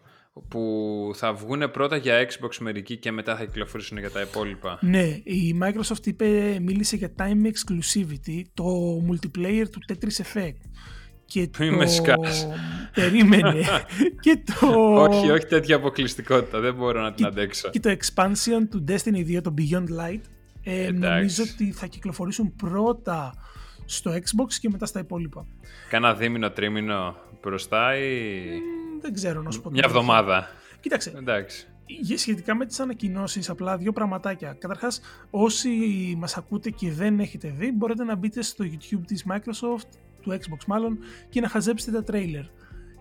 που 0.47 1.11
θα 1.15 1.33
βγουν 1.33 1.71
πρώτα 1.71 1.95
για 1.95 2.27
Xbox 2.29 2.57
μερικοί 2.59 2.97
και 2.97 3.11
μετά 3.11 3.35
θα 3.35 3.45
κυκλοφορήσουν 3.45 3.97
για 3.97 4.11
τα 4.11 4.21
υπόλοιπα. 4.21 4.79
ναι, 4.81 5.03
η 5.23 5.59
Microsoft 5.63 6.05
είπε, 6.05 6.57
μίλησε 6.61 6.95
για 6.95 7.13
time 7.17 7.45
exclusivity, 7.45 8.41
το 8.53 8.65
multiplayer 9.09 9.65
του 9.71 9.79
Tetris 9.87 10.21
Effect. 10.23 10.59
Και 11.33 11.49
Μη 11.59 11.71
με 11.71 11.85
το... 11.85 11.91
σκάς. 11.91 12.47
Περίμενε. 12.93 13.53
και 14.23 14.43
το... 14.59 14.67
Όχι, 15.01 15.29
όχι 15.31 15.45
τέτοια 15.45 15.75
αποκλειστικότητα. 15.75 16.59
Δεν 16.59 16.73
μπορώ 16.75 17.01
να 17.01 17.13
την 17.13 17.25
αντέξω. 17.25 17.69
και 17.69 17.79
το 17.79 17.89
expansion 17.89 18.67
του 18.69 18.83
Destiny 18.87 19.37
2, 19.37 19.41
το 19.43 19.53
Beyond 19.57 19.87
Light, 19.99 20.19
ε, 20.63 20.83
Εντάξει. 20.85 20.99
νομίζω 21.09 21.43
ότι 21.53 21.71
θα 21.71 21.85
κυκλοφορήσουν 21.85 22.55
πρώτα 22.55 23.33
στο 23.85 24.11
Xbox 24.11 24.53
και 24.61 24.69
μετά 24.69 24.85
στα 24.85 24.99
υπόλοιπα. 24.99 25.45
Κάνα 25.89 26.13
δίμηνο, 26.13 26.49
τρίμηνο 26.51 27.15
μπροστά 27.41 27.97
ή 27.97 28.43
Μ, 28.97 29.01
Δεν 29.01 29.13
ξέρω 29.13 29.41
να 29.41 29.51
σου 29.51 29.61
πω. 29.61 29.69
την 29.69 29.77
μια 29.77 29.83
αλήθεια. 29.85 30.01
εβδομάδα. 30.01 30.47
Κοίταξε, 30.79 31.13
Εντάξει. 31.17 31.67
για- 31.85 32.17
σχετικά 32.17 32.55
με 32.55 32.65
τις 32.65 32.79
ανακοινώσεις, 32.79 33.49
απλά 33.49 33.77
δύο 33.77 33.91
πραγματάκια. 33.93 34.55
Καταρχάς, 34.59 35.01
όσοι 35.29 35.69
μας 36.17 36.37
ακούτε 36.37 36.69
και 36.69 36.91
δεν 36.91 37.19
έχετε 37.19 37.53
δει, 37.57 37.71
μπορείτε 37.71 38.03
να 38.03 38.15
μπείτε 38.15 38.41
στο 38.41 38.65
YouTube 38.65 39.01
της 39.07 39.25
Microsoft, 39.29 39.87
του 40.23 40.31
Xbox 40.31 40.65
μάλλον, 40.67 40.97
και 41.29 41.41
να 41.41 41.49
χαζέψετε 41.49 41.91
τα 41.91 42.03
τρέιλερ. 42.03 42.43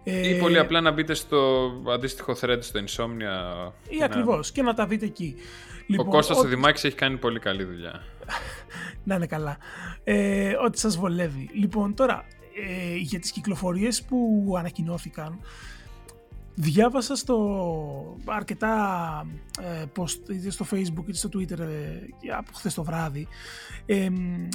Ε, 0.04 0.28
Ή 0.28 0.38
πολύ 0.38 0.58
απλά 0.58 0.80
να 0.80 0.90
μπείτε 0.90 1.14
στο 1.14 1.70
αντίστοιχο 1.94 2.34
thread 2.40 2.58
στο 2.60 2.80
Insomnia. 2.80 3.72
Ή 3.88 3.98
να- 3.98 4.04
ακριβώς, 4.04 4.52
και 4.52 4.62
να 4.62 4.74
τα 4.74 4.86
δείτε 4.86 5.04
εκεί. 5.04 5.34
Ο 5.38 5.84
Λοιπόν, 5.86 6.06
Κώστας 6.06 6.36
ό- 6.36 6.40
ο 6.40 6.44
Δημάκης 6.44 6.84
έχει 6.84 6.94
κάνει 6.96 7.16
πολύ 7.16 7.38
καλή 7.38 7.64
δουλειά. 7.64 8.02
Να 9.04 9.14
είναι 9.14 9.26
καλά. 9.26 9.56
Ε, 10.04 10.52
ό,τι 10.66 10.78
σας 10.78 10.96
βολεύει. 10.96 11.50
Λοιπόν, 11.52 11.94
τώρα, 11.94 12.24
ε, 12.68 12.96
για 12.96 13.18
τις 13.20 13.30
κυκλοφορίες 13.32 14.02
που 14.02 14.54
ανακοινώθηκαν, 14.58 15.38
διάβασα 16.54 17.16
στο 17.16 18.16
αρκετά 18.24 18.76
ε, 19.60 19.84
post 19.96 20.28
είτε 20.30 20.50
στο 20.50 20.66
facebook 20.70 21.04
είτε 21.08 21.14
στο 21.16 21.28
twitter 21.32 21.58
ε, 21.58 22.32
από 22.36 22.50
χθες 22.54 22.74
το 22.74 22.84
βράδυ 22.84 23.28
ε, 23.86 24.10
μ, 24.10 24.48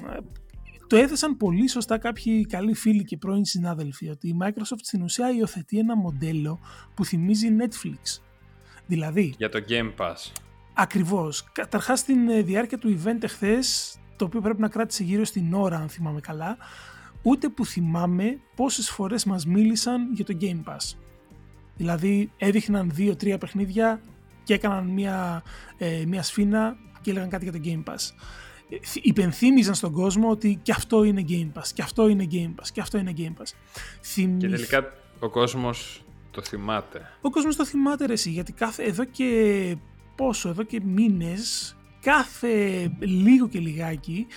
το 0.87 0.95
έθεσαν 0.95 1.37
πολύ 1.37 1.69
σωστά 1.69 1.97
κάποιοι 1.97 2.45
καλοί 2.45 2.73
φίλοι 2.73 3.03
και 3.03 3.17
πρώην 3.17 3.45
συνάδελφοι 3.45 4.09
ότι 4.09 4.27
η 4.27 4.37
Microsoft 4.41 4.81
στην 4.81 5.01
ουσία 5.01 5.31
υιοθετεί 5.31 5.77
ένα 5.77 5.95
μοντέλο 5.95 6.59
που 6.93 7.05
θυμίζει 7.05 7.47
Netflix. 7.59 8.21
Δηλαδή, 8.85 9.33
Για 9.37 9.49
το 9.49 9.63
Game 9.69 9.93
Pass. 9.97 10.31
Ακριβώς. 10.73 11.43
Καταρχάς 11.51 11.99
στην 11.99 12.29
ε, 12.29 12.41
διάρκεια 12.41 12.77
του 12.77 12.99
event 13.03 13.23
εχθές, 13.23 13.97
το 14.15 14.25
οποίο 14.25 14.41
πρέπει 14.41 14.61
να 14.61 14.67
κράτησε 14.67 15.03
γύρω 15.03 15.23
στην 15.23 15.53
ώρα 15.53 15.77
αν 15.77 15.89
θυμάμαι 15.89 16.19
καλά, 16.19 16.57
ούτε 17.21 17.49
που 17.49 17.65
θυμάμαι 17.65 18.39
πόσες 18.55 18.89
φορές 18.89 19.25
μας 19.25 19.45
μίλησαν 19.45 20.13
για 20.13 20.25
το 20.25 20.37
Game 20.41 20.63
Pass. 20.63 20.97
Δηλαδή 21.77 22.31
έδειχναν 22.37 22.91
δύο-τρία 22.93 23.37
παιχνίδια 23.37 24.01
και 24.43 24.53
έκαναν 24.53 24.87
μια, 24.87 25.43
ε, 25.77 26.03
μια 26.07 26.23
σφίνα 26.23 26.77
και 27.01 27.11
έλεγαν 27.11 27.29
κάτι 27.29 27.43
για 27.43 27.53
το 27.53 27.59
Game 27.63 27.91
Pass. 27.91 28.13
Ε, 28.69 28.77
θυ- 28.81 29.05
Υπενθύμιζαν 29.05 29.75
στον 29.75 29.91
κόσμο 29.91 30.29
ότι 30.29 30.59
και 30.61 30.71
αυτό 30.71 31.03
είναι 31.03 31.25
Game 31.29 31.59
Pass, 31.59 31.67
και 31.73 31.81
αυτό 31.81 32.07
είναι 32.07 32.27
Game 32.31 32.61
Pass, 32.61 32.67
και 32.73 32.81
αυτό 32.81 32.97
είναι 32.97 33.13
Game 33.17 33.41
Pass. 33.41 33.47
Και 33.47 33.53
Θυμηθ- 34.01 34.49
τελικά 34.51 34.93
ο 35.19 35.29
κόσμος 35.29 36.01
το 36.31 36.41
θυμάται. 36.41 37.01
ο 37.21 37.29
κόσμος 37.29 37.55
το 37.55 37.65
θυμάται 37.65 38.05
ρε 38.05 38.13
εσύ, 38.13 38.29
γιατί 38.29 38.51
κάθε, 38.53 38.83
εδώ 38.83 39.03
και 39.05 39.75
πόσο, 40.15 40.49
εδώ 40.49 40.63
και 40.63 40.81
μήνες, 40.83 41.75
κάθε 42.01 42.91
λίγο 42.99 43.47
και 43.47 43.59
λιγάκι, 43.59 44.27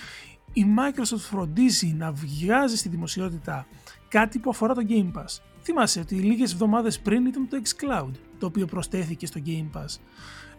η 0.53 0.65
Microsoft 0.77 1.17
φροντίζει 1.19 1.87
να 1.97 2.11
βγάζει 2.11 2.77
στη 2.77 2.89
δημοσιότητα 2.89 3.67
κάτι 4.07 4.39
που 4.39 4.49
αφορά 4.49 4.73
το 4.73 4.81
Game 4.89 5.11
Pass. 5.19 5.39
Θυμάσαι 5.63 5.99
ότι 5.99 6.15
λίγες 6.15 6.51
εβδομάδες 6.53 6.99
πριν 6.99 7.25
ήταν 7.25 7.47
το 7.47 7.61
xCloud, 7.63 8.11
το 8.39 8.45
οποίο 8.45 8.65
προσθέθηκε 8.65 9.25
στο 9.25 9.41
Game 9.45 9.77
Pass. 9.77 9.95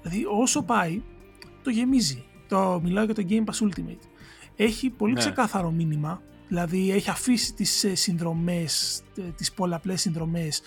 Δηλαδή 0.02 0.24
όσο 0.40 0.62
πάει, 0.62 1.02
το 1.62 1.70
γεμίζει. 1.70 2.24
Το 2.52 2.80
μιλάω 2.82 3.04
για 3.04 3.14
το 3.14 3.24
Game 3.28 3.44
Pass 3.44 3.66
Ultimate. 3.68 4.04
Έχει 4.56 4.90
πολύ 4.90 5.12
Ναι. 5.12 5.18
ξεκάθαρο 5.18 5.70
μήνυμα, 5.70 6.22
δηλαδή 6.48 6.90
έχει 6.90 7.10
αφήσει 7.10 7.54
τις 7.54 7.84
ε, 7.84 7.94
συνδρομές, 7.94 9.02
ε, 9.16 9.22
τις 9.22 9.52
πολλαπλές 9.52 10.00
συνδρομές 10.00 10.62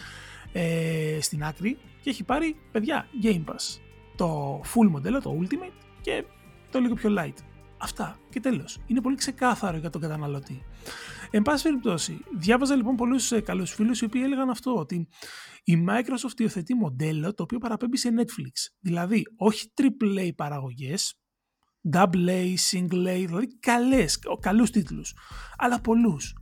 ε, 0.52 1.18
στην 1.22 1.44
άκρη 1.44 1.78
και 2.02 2.10
έχει 2.10 2.24
πάρει, 2.24 2.56
παιδιά, 2.72 3.08
Game 3.24 3.44
Pass. 3.46 3.80
Το 4.16 4.60
full 4.74 4.88
μοντέλο, 4.90 5.22
το 5.22 5.38
Ultimate 5.42 5.86
και 6.02 6.24
το 6.72 6.80
λίγο 6.80 6.94
πιο 6.94 7.16
light. 7.20 7.34
Αυτά 7.78 8.20
και 8.30 8.40
τέλος. 8.40 8.78
Είναι 8.88 9.02
πολύ 9.02 9.16
ξεκάθαρο 9.16 9.78
για 9.78 9.90
τον 9.90 10.02
καταναλωτή. 10.02 10.62
Εν 11.32 11.42
πάση 11.42 11.64
περιπτώσει, 11.64 12.20
διάβαζα 12.38 12.76
λοιπόν 12.76 12.96
πολλούς 12.96 13.32
ε, 13.32 13.40
καλούς 13.42 13.72
φίλους 13.74 14.02
οι 14.02 14.06
οποίοι 14.06 14.22
έλεγαν 14.26 14.50
αυτό, 14.50 14.76
ότι 14.76 15.08
η 15.64 15.86
Microsoft 15.88 16.40
υιοθετεί 16.40 16.74
μοντέλο 16.74 17.34
το 17.34 17.44
οποίο 17.44 17.58
παραπέμπει 17.58 17.98
σε 17.98 18.10
Netflix. 18.18 18.74
Δηλαδή, 18.80 19.24
όχι 19.38 19.72
AAA 19.82 20.30
παραγωγές, 20.36 21.20
double 21.92 22.28
A, 22.30 22.56
single 22.72 23.08
A, 23.08 23.24
δηλαδή 23.26 23.48
καλές, 23.60 24.20
καλούς 24.40 24.70
τίτλους, 24.70 25.14
αλλά 25.58 25.82
πολλούς, 25.82 26.36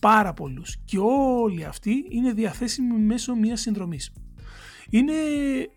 πάρα 0.00 0.32
πολλούς. 0.32 0.76
Και 0.84 0.98
όλοι 0.98 1.64
αυτοί 1.64 2.04
είναι 2.08 2.32
διαθέσιμοι 2.32 2.98
μέσω 2.98 3.34
μιας 3.34 3.60
συνδρομής. 3.60 4.12
Είναι 4.90 5.12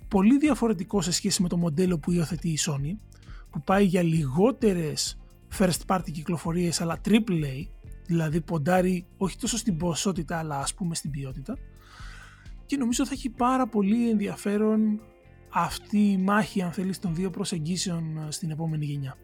πολύ 0.08 0.38
διαφορετικό 0.38 1.02
σε 1.02 1.12
σχέση 1.12 1.42
με 1.42 1.48
το 1.48 1.58
μοντέλο 1.58 2.00
που 2.00 2.12
υιοθετεί 2.12 2.50
η 2.50 2.58
Sony, 2.68 2.98
που 3.50 3.62
πάει 3.62 3.86
για 3.86 4.02
λιγότερες 4.02 5.20
first 5.58 5.86
party 5.88 6.12
κυκλοφορίες 6.12 6.82
αλλά 6.82 7.02
AAA, 7.10 7.68
δηλαδή 8.06 8.42
ποντάρει 8.42 9.06
όχι 9.18 9.38
τόσο 9.38 9.58
στην 9.58 9.78
ποσότητα 9.78 10.38
αλλά 10.38 10.60
ας 10.60 10.74
πούμε 10.74 10.96
στην 10.96 11.12
ποιότητα. 11.12 11.58
Και 12.66 12.78
νομίζω 12.78 13.06
θα 13.06 13.14
έχει 13.14 13.30
πάρα 13.30 13.68
πολύ 13.68 14.10
ενδιαφέρον 14.10 15.00
αυτή 15.58 16.12
η 16.12 16.18
μάχη 16.18 16.62
αν 16.62 16.72
θέλεις 16.72 17.00
των 17.00 17.16
δύο 17.16 17.30
προσεγγίσεων 17.30 18.18
ε, 18.28 18.32
στην 18.32 18.52
επόμενη 18.52 18.86
γενιά. 18.86 19.18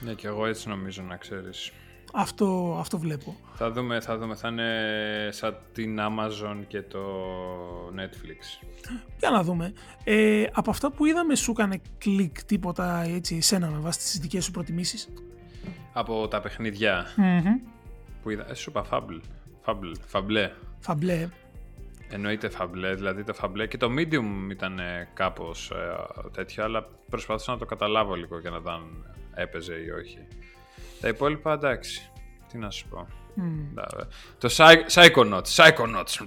Ναι 0.00 0.14
και 0.14 0.26
εγώ 0.26 0.46
έτσι 0.46 0.68
νομίζω 0.68 1.02
να 1.02 1.16
ξέρεις. 1.16 1.72
Αυτό, 2.12 2.76
αυτό 2.78 2.98
βλέπω. 2.98 3.36
Θα 3.54 3.70
δούμε, 3.70 4.00
θα 4.00 4.18
δούμε, 4.18 4.34
θα 4.34 4.48
είναι 4.48 5.28
σαν 5.32 5.56
την 5.72 5.98
Amazon 6.00 6.64
και 6.66 6.82
το 6.82 7.04
Netflix. 7.96 8.66
Για 9.18 9.30
να 9.30 9.42
δούμε. 9.42 9.72
Ε, 10.04 10.44
από 10.52 10.70
αυτά 10.70 10.92
που 10.92 11.06
είδαμε 11.06 11.34
σου 11.34 11.50
έκανε 11.50 11.80
κλικ 11.98 12.44
τίποτα 12.44 13.02
έτσι 13.02 13.36
εσένα 13.36 13.70
με 13.70 13.78
βάση 13.78 13.98
τις 13.98 14.18
δικές 14.18 14.44
σου 14.44 14.50
προτιμήσεις; 14.50 15.08
Από 15.92 16.28
τα 16.28 16.40
παιχνιδια 16.40 17.06
που 18.22 18.30
είδα, 18.30 18.50
ε, 18.50 18.54
σου 18.54 18.70
είπα 18.70 18.86
Fable, 18.90 19.20
Fable, 19.64 19.94
Fable. 20.12 20.48
Fable. 20.86 21.28
Εννοείται 22.14 22.48
φαμπλέ, 22.48 22.94
δηλαδή 22.94 23.24
το 23.24 23.34
φαμπλέ 23.34 23.66
και 23.66 23.76
το 23.76 23.88
medium 23.98 24.50
ήταν 24.50 24.80
κάπως 25.14 25.70
ε, 25.70 25.96
τέτοιο, 26.32 26.64
αλλά 26.64 26.88
προσπαθούσα 27.08 27.52
να 27.52 27.58
το 27.58 27.64
καταλάβω 27.64 28.14
λίγο 28.14 28.38
για 28.38 28.50
να 28.50 28.58
δω 28.58 28.70
αν 28.70 29.14
έπαιζε 29.34 29.74
ή 29.74 29.90
όχι. 29.90 30.18
Τα 31.00 31.08
υπόλοιπα 31.08 31.52
εντάξει, 31.52 32.10
τι 32.48 32.58
να 32.58 32.70
σου 32.70 32.88
πω. 32.88 33.06
Mm. 33.36 33.82
Το 34.38 34.48
Psychonauts, 34.88 35.42
Psychonauts. 35.42 36.26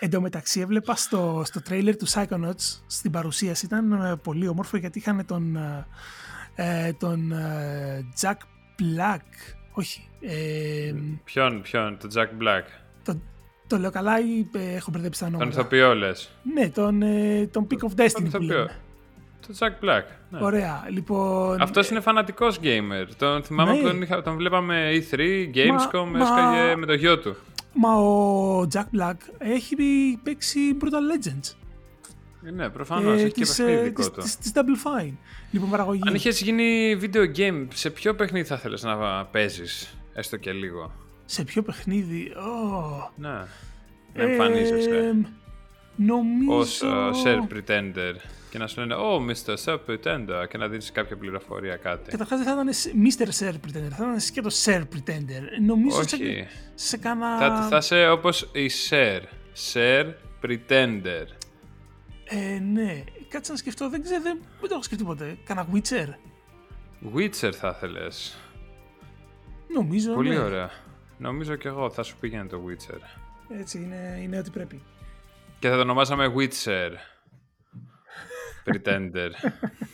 Εν 0.00 0.10
τω 0.10 0.20
μεταξύ 0.20 0.60
έβλεπα 0.60 0.94
στο, 0.94 1.42
στο 1.44 1.62
τρέιλερ 1.62 1.96
του 1.96 2.08
Psychonauts 2.08 2.80
στην 2.86 3.10
παρουσίαση 3.10 3.66
ήταν 3.66 3.92
ε, 3.92 4.16
πολύ 4.16 4.48
όμορφο 4.48 4.76
γιατί 4.76 4.98
είχαν 4.98 5.26
τον, 5.26 5.56
ε, 6.54 6.92
τον 6.92 7.32
Jack 8.20 8.38
Black, 8.78 9.56
όχι. 9.72 10.08
Ε, 10.20 10.94
ποιον, 11.24 11.62
ποιον, 11.62 11.98
τον 11.98 12.10
Jack 12.14 12.42
Black. 12.42 12.64
Το 13.66 13.78
λέω 13.78 13.90
καλά 13.90 14.20
ή 14.20 14.46
ε, 14.52 14.74
έχω 14.74 14.90
μπερδέψει 14.90 15.20
τα 15.20 15.26
ονόματα. 15.26 15.50
Τον 15.50 15.60
ηθοποιό 15.60 15.94
λες. 15.94 16.30
Ναι, 16.54 16.68
τον, 16.68 17.02
ε, 17.02 17.48
τον 17.52 17.66
Peak 17.70 17.88
of 17.88 18.00
Destiny 18.00 18.28
τον 18.30 18.30
που 18.30 18.40
λέμε. 18.40 18.76
Το 19.46 19.54
Jack 19.58 19.84
Black. 19.84 20.02
Ναι. 20.30 20.38
Ωραία. 20.42 20.86
Λοιπόν... 20.90 21.60
Αυτός 21.60 21.90
είναι 21.90 22.00
φανατικός 22.00 22.58
gamer. 22.62 23.08
Τον 23.16 23.42
θυμάμαι 23.42 23.72
ναι. 23.72 23.78
που 23.78 23.86
τον, 23.86 24.02
είχα, 24.02 24.22
τον 24.22 24.36
βλέπαμε 24.36 24.90
E3, 24.92 25.18
Gamescom, 25.54 26.06
μα, 26.12 26.18
έσκαγε 26.20 26.68
μα... 26.70 26.76
με 26.76 26.86
το 26.86 26.94
γιο 26.94 27.18
του. 27.18 27.36
Μα 27.72 27.94
ο 27.94 28.68
Jack 28.72 29.00
Black 29.00 29.16
έχει 29.38 29.76
παίξει 30.22 30.60
Brutal 30.80 30.84
Legends. 30.84 31.54
Ε, 32.46 32.50
ναι, 32.50 32.68
προφανώς. 32.68 33.20
Ε, 33.20 33.24
έχει 33.24 33.32
και 33.32 33.44
παιχνίδι 33.56 33.82
δικό 33.82 34.10
του. 34.10 34.20
Της 34.20 34.52
Double 34.54 34.86
Fine. 34.86 35.14
Λοιπόν, 35.50 35.70
παραγωγή. 35.70 36.02
Αν 36.06 36.14
είχες 36.14 36.40
γίνει 36.40 36.98
video 37.02 37.36
game, 37.36 37.66
σε 37.74 37.90
ποιο 37.90 38.14
παιχνίδι 38.14 38.46
θα 38.46 38.54
ήθελε 38.54 38.76
να 38.82 39.24
παίζεις, 39.24 39.96
έστω 40.12 40.36
και 40.36 40.52
λίγο; 40.52 40.92
Σε 41.26 41.44
ποιο 41.44 41.62
παιχνίδι; 41.62 42.32
Oh. 42.36 43.08
Ναι. 43.16 43.28
Να 44.14 44.22
εμφανίζεσαι. 44.22 45.14
νομίζω... 45.96 46.56
Ως 46.58 46.82
uh, 46.84 47.10
Sir 47.24 47.38
Pretender. 47.52 48.14
Και 48.50 48.58
να 48.58 48.66
σου 48.66 48.80
λένε 48.80 48.94
Oh, 48.98 49.30
Mr. 49.30 49.54
Sir 49.64 49.78
Pretender. 49.88 50.48
Και 50.48 50.58
να 50.58 50.68
δίνεις 50.68 50.92
κάποια 50.92 51.16
πληροφορία 51.16 51.76
κάτι. 51.76 52.10
Καταρχάς 52.10 52.38
δεν 52.42 52.46
θα 52.46 52.52
ήταν 52.52 52.68
Mr. 53.06 53.44
Sir 53.44 53.52
Pretender. 53.52 53.90
Θα 53.90 53.96
ήταν 53.96 54.16
και 54.32 54.40
το 54.40 54.50
Sir 54.64 54.80
Pretender. 54.80 55.42
Νομίζω 55.66 55.98
Όχι. 55.98 56.08
σε, 56.08 56.48
σε 56.74 56.96
κάνα... 56.96 57.38
Θα, 57.38 57.68
θα 57.70 57.76
είσαι 57.76 58.08
όπως 58.08 58.50
η 58.52 58.70
Sir. 58.90 59.20
Sir 59.72 60.04
Pretender. 60.42 61.24
Ε, 62.24 62.58
ναι. 62.58 63.04
Κάτσε 63.28 63.52
να 63.52 63.58
σκεφτώ. 63.58 63.88
Δεν 63.88 64.02
ξέρω. 64.02 64.22
Δεν, 64.22 64.38
δεν 64.60 64.68
το 64.68 64.74
έχω 64.74 64.82
σκεφτεί 64.82 65.04
ποτέ. 65.04 65.38
Κάνα 65.44 65.66
Witcher. 65.72 66.08
Witcher 67.16 67.52
θα 67.52 67.72
ήθελες. 67.76 68.36
Νομίζω, 69.74 70.14
Πολύ 70.14 70.28
ναι. 70.28 70.38
ωραία. 70.38 70.70
Νομίζω 71.18 71.56
και 71.56 71.68
εγώ 71.68 71.90
θα 71.90 72.02
σου 72.02 72.16
πήγαινε 72.20 72.46
το 72.46 72.60
Witcher. 72.66 73.00
Έτσι, 73.60 73.78
είναι, 73.78 74.18
είναι 74.22 74.38
ό,τι 74.38 74.50
πρέπει. 74.50 74.82
Και 75.58 75.68
θα 75.68 75.74
το 75.74 75.80
ονομάσαμε 75.80 76.32
Witcher. 76.36 76.90
Pretender. 78.64 79.30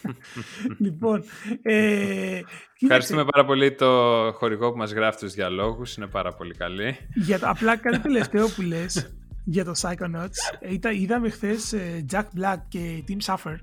λοιπόν, 0.84 1.24
ε, 1.62 2.40
Ευχαριστούμε 2.80 3.24
πάρα 3.24 3.44
πολύ 3.44 3.74
το 3.74 3.86
χορηγό 4.34 4.72
που 4.72 4.78
μας 4.78 4.92
γράφει 4.92 5.18
τους 5.18 5.34
διαλόγους. 5.34 5.96
Είναι 5.96 6.06
πάρα 6.06 6.32
πολύ 6.32 6.54
καλή. 6.54 6.96
Για 7.14 7.38
το, 7.38 7.48
απλά 7.48 7.76
κάτι 7.76 7.98
τελευταίο 7.98 8.48
που 8.48 8.62
λες 8.62 9.14
για 9.44 9.64
το 9.64 9.72
Psychonauts. 9.80 10.68
Είδα, 10.68 10.92
είδαμε 10.92 11.30
χθες 11.30 11.74
Jack 12.10 12.24
Black 12.40 12.56
και 12.68 13.04
Tim 13.08 13.34
Suffer 13.34 13.56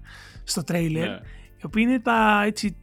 στο 0.44 0.64
τρέιλερ, 0.64 1.10
ναι. 1.10 1.20
οι 1.58 1.66
οποίοι 1.66 1.86
είναι 1.88 2.00
τα, 2.00 2.44
έτσι, 2.46 2.76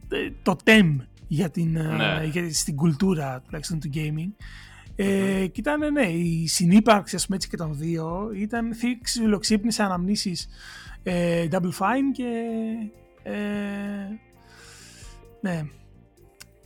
το 0.43 0.55
TEM 0.63 0.95
για 1.27 1.49
την, 1.49 1.71
ναι. 1.71 2.23
για, 2.31 2.53
στην 2.53 2.75
κουλτούρα 2.75 3.41
τουλάχιστον 3.45 3.79
του 3.79 3.89
gaming. 3.93 4.43
Ε, 4.99 5.47
και 5.47 5.59
ήταν, 5.59 5.93
ναι, 5.93 6.05
η 6.05 6.47
συνύπαρξη 6.47 7.15
ας 7.15 7.25
πούμε, 7.25 7.37
έτσι 7.37 7.49
και 7.49 7.57
των 7.57 7.77
δύο 7.77 8.31
ήταν 8.35 8.71
ξυλοξύπνησε 9.01 9.83
αναμνήσεις 9.83 10.47
ε, 11.03 11.47
Double 11.51 11.71
Fine 11.79 12.11
και 12.13 12.43
ε, 13.23 13.31
ναι, 15.41 15.65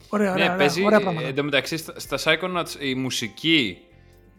ωραία, 0.10 0.32
ωραία, 0.32 0.50
ναι, 0.50 0.58
παίζει, 0.58 0.86
ωραία 0.86 1.02
πράγματα. 1.02 1.28
Εν 1.28 1.36
τω 1.36 1.44
μεταξύ 1.44 1.78
στα, 1.78 2.00
στα 2.00 2.18
Psychonauts 2.18 2.82
η 2.82 2.96
μουσική 2.96 3.78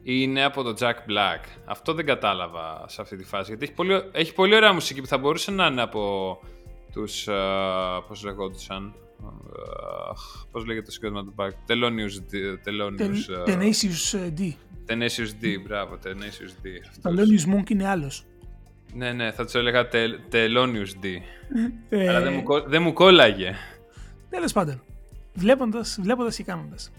είναι 0.03 0.45
από 0.45 0.63
το 0.63 0.75
Jack 0.79 1.11
Black. 1.11 1.45
Αυτό 1.65 1.95
δεν 1.95 2.07
κατάλαβα 2.07 2.85
σε 2.89 3.01
αυτή 3.01 3.17
τη 3.17 3.25
φάση. 3.25 3.49
Γιατί 3.49 3.65
έχει 3.65 3.75
πολύ, 3.75 4.03
έχει 4.13 4.35
πολύ 4.35 4.55
ωραία 4.55 4.73
μουσική 4.73 5.01
που 5.01 5.07
θα 5.07 5.19
μπορούσε 5.19 5.51
να 5.51 5.67
είναι 5.67 5.83
από 5.83 6.39
τους, 6.93 7.27
uh, 7.31 8.03
πώς 8.09 8.25
λεγόντουσαν, 8.25 8.95
Πώς 10.51 10.67
λέγεται 10.67 10.85
το 10.85 10.91
συγκρότημα 10.91 11.25
του 11.25 11.33
Μπακ. 11.35 11.53
Τελώνιους 11.67 12.21
Tenacious 13.47 14.17
D. 14.39 14.53
Tenacious 14.87 15.45
D, 15.45 15.47
μπράβο, 15.65 15.99
Tenacious 16.05 16.67
D. 16.67 16.69
Τελώνιους 17.03 17.45
Monk 17.47 17.71
είναι 17.71 17.89
άλλος. 17.89 18.25
Ναι, 18.95 19.13
ναι, 19.13 19.33
θα 19.33 19.45
τους 19.45 19.55
έλεγα 19.55 19.89
Τελώνιους 20.29 20.95
D. 21.03 21.07
Ε, 21.89 22.09
Αλλά 22.09 22.21
δεν 22.21 22.33
μου, 22.33 22.69
δεν 22.69 22.83
μου 22.83 22.93
κόλλαγε. 22.93 23.55
Τέλος 24.31 24.53
πάντων. 24.53 24.83
Βλέποντας 25.35 25.99
βλέποντας 26.03 26.37
και 26.37 26.43
κάνοντας. 26.43 26.91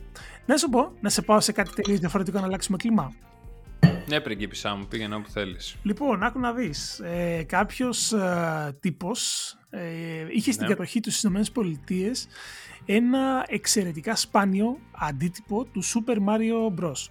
Να 0.45 0.57
σου 0.57 0.69
πω, 0.69 0.91
να 1.01 1.09
σε 1.09 1.21
πάω 1.21 1.39
σε 1.39 1.51
κάτι 1.51 1.73
τελείως 1.73 1.99
διαφορετικό 1.99 2.39
να 2.39 2.45
αλλάξουμε 2.45 2.77
κλίμα. 2.77 3.13
Ναι, 4.07 4.19
πριγκίπισά 4.19 4.75
μου, 4.75 4.87
πήγαινε 4.87 5.15
όπου 5.15 5.29
θέλεις. 5.29 5.75
Λοιπόν, 5.83 6.23
άκου 6.23 6.39
να 6.39 6.53
δεις. 6.53 6.99
Ε, 6.99 7.43
κάποιος 7.43 8.11
ε, 8.11 8.77
τύπος 8.79 9.55
ε, 9.75 10.25
είχε 10.29 10.51
στην 10.51 10.63
ναι. 10.63 10.69
κατοχή 10.73 10.99
τους 10.99 11.17
στις 11.17 11.47
ΗΠΑ 11.47 11.63
ένα 12.85 13.45
εξαιρετικά 13.47 14.15
σπάνιο 14.15 14.79
αντίτυπο 14.91 15.63
του 15.63 15.83
Super 15.83 16.15
Mario 16.15 16.73
Bros. 16.79 17.07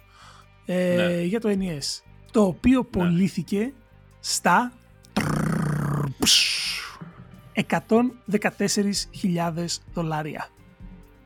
Ε, 0.65 0.95
ναι. 0.95 1.21
για 1.21 1.39
το 1.39 1.49
NES. 1.49 2.01
Το 2.31 2.45
οποίο 2.45 2.79
ναι. 2.79 2.85
πωλήθηκε 2.85 3.73
στα 4.19 4.71
114.000 7.53 9.65
δολάρια. 9.93 10.49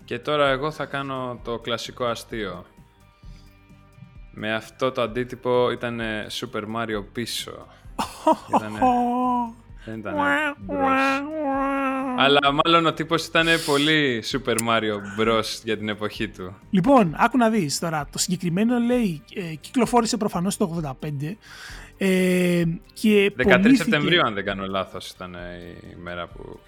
Και 0.06 0.20
τώρα 0.20 0.48
εγώ 0.48 0.72
θα 0.72 0.86
κάνω 0.86 1.40
το 1.44 1.60
κλασικό 1.60 2.06
αστείο. 2.06 2.66
Με 4.32 4.54
αυτό 4.54 4.92
το 4.92 5.02
αντίτυπο 5.02 5.72
ήταν 5.72 6.02
Super 6.30 6.64
Mario 6.76 7.06
πίσω. 7.14 7.68
Ήτανε... 8.56 8.80
Δεν 9.88 10.00
ήταν 10.00 10.14
Αλλά 12.18 12.40
μάλλον 12.64 12.86
ο 12.86 12.94
τύπος 12.94 13.26
ήταν 13.26 13.48
πολύ 13.66 14.24
Super 14.32 14.56
Mario 14.68 15.22
Bros. 15.22 15.62
για 15.64 15.78
την 15.78 15.90
εποχή 15.90 16.28
του. 16.28 16.56
Λοιπόν, 16.70 17.16
άκου 17.18 17.38
να 17.38 17.50
δεις 17.50 17.80
τώρα. 17.80 18.08
Το 18.12 18.18
συγκεκριμένο 18.18 18.78
λέει, 18.78 19.22
ε, 19.34 19.56
κυκλοφόρησε 19.56 20.18
προφανώς 20.18 20.58
το 20.58 20.82
85 21.02 21.38
ε, 21.98 22.64
και 22.94 23.34
13 23.38 23.72
Σεπτεμβρίου 23.76 24.22
αν 24.26 24.34
δεν 24.34 24.46
κάνω 24.46 24.66
λάθος 24.68 25.10
ήταν 25.10 25.34
η 25.94 25.96
μέρα 26.02 26.28
που 26.28 26.60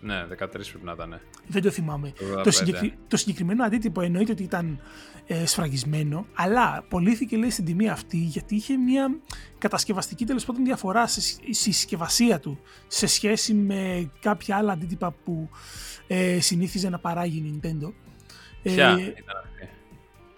Ναι, 0.00 0.24
13 0.24 0.28
πρέπει 0.48 0.80
να 0.82 0.92
ήταν. 0.92 1.20
Δεν 1.46 1.62
το 1.62 1.70
θυμάμαι. 1.70 2.12
Το, 2.42 2.50
συγκεκρι... 2.50 2.98
το 3.08 3.16
συγκεκριμένο 3.16 3.64
αντίτυπο 3.64 4.00
εννοείται 4.00 4.32
ότι 4.32 4.42
ήταν 4.42 4.80
ε, 5.26 5.46
σφραγισμένο, 5.46 6.26
αλλά 6.34 6.84
πωλήθηκε 6.88 7.36
λέει 7.36 7.50
στην 7.50 7.64
τιμή 7.64 7.88
αυτή 7.88 8.16
γιατί 8.16 8.54
είχε 8.54 8.76
μια 8.76 9.16
κατασκευαστική 9.58 10.24
τέλος 10.24 10.44
πάντων 10.44 10.64
διαφορά 10.64 11.06
στη 11.06 11.54
συσκευασία 11.54 12.40
του 12.40 12.60
σε 12.86 13.06
σχέση 13.06 13.54
με 13.54 14.10
κάποια 14.20 14.56
άλλα 14.56 14.72
αντίτυπα 14.72 15.14
που 15.24 15.48
ε, 16.06 16.40
συνήθιζε 16.40 16.88
να 16.88 16.98
παράγει 16.98 17.38
η 17.38 17.60
Nintendo. 17.62 17.92
Ποια 18.62 18.88
ε, 18.88 19.00
ήταν 19.00 19.36
αυτή; 19.44 19.68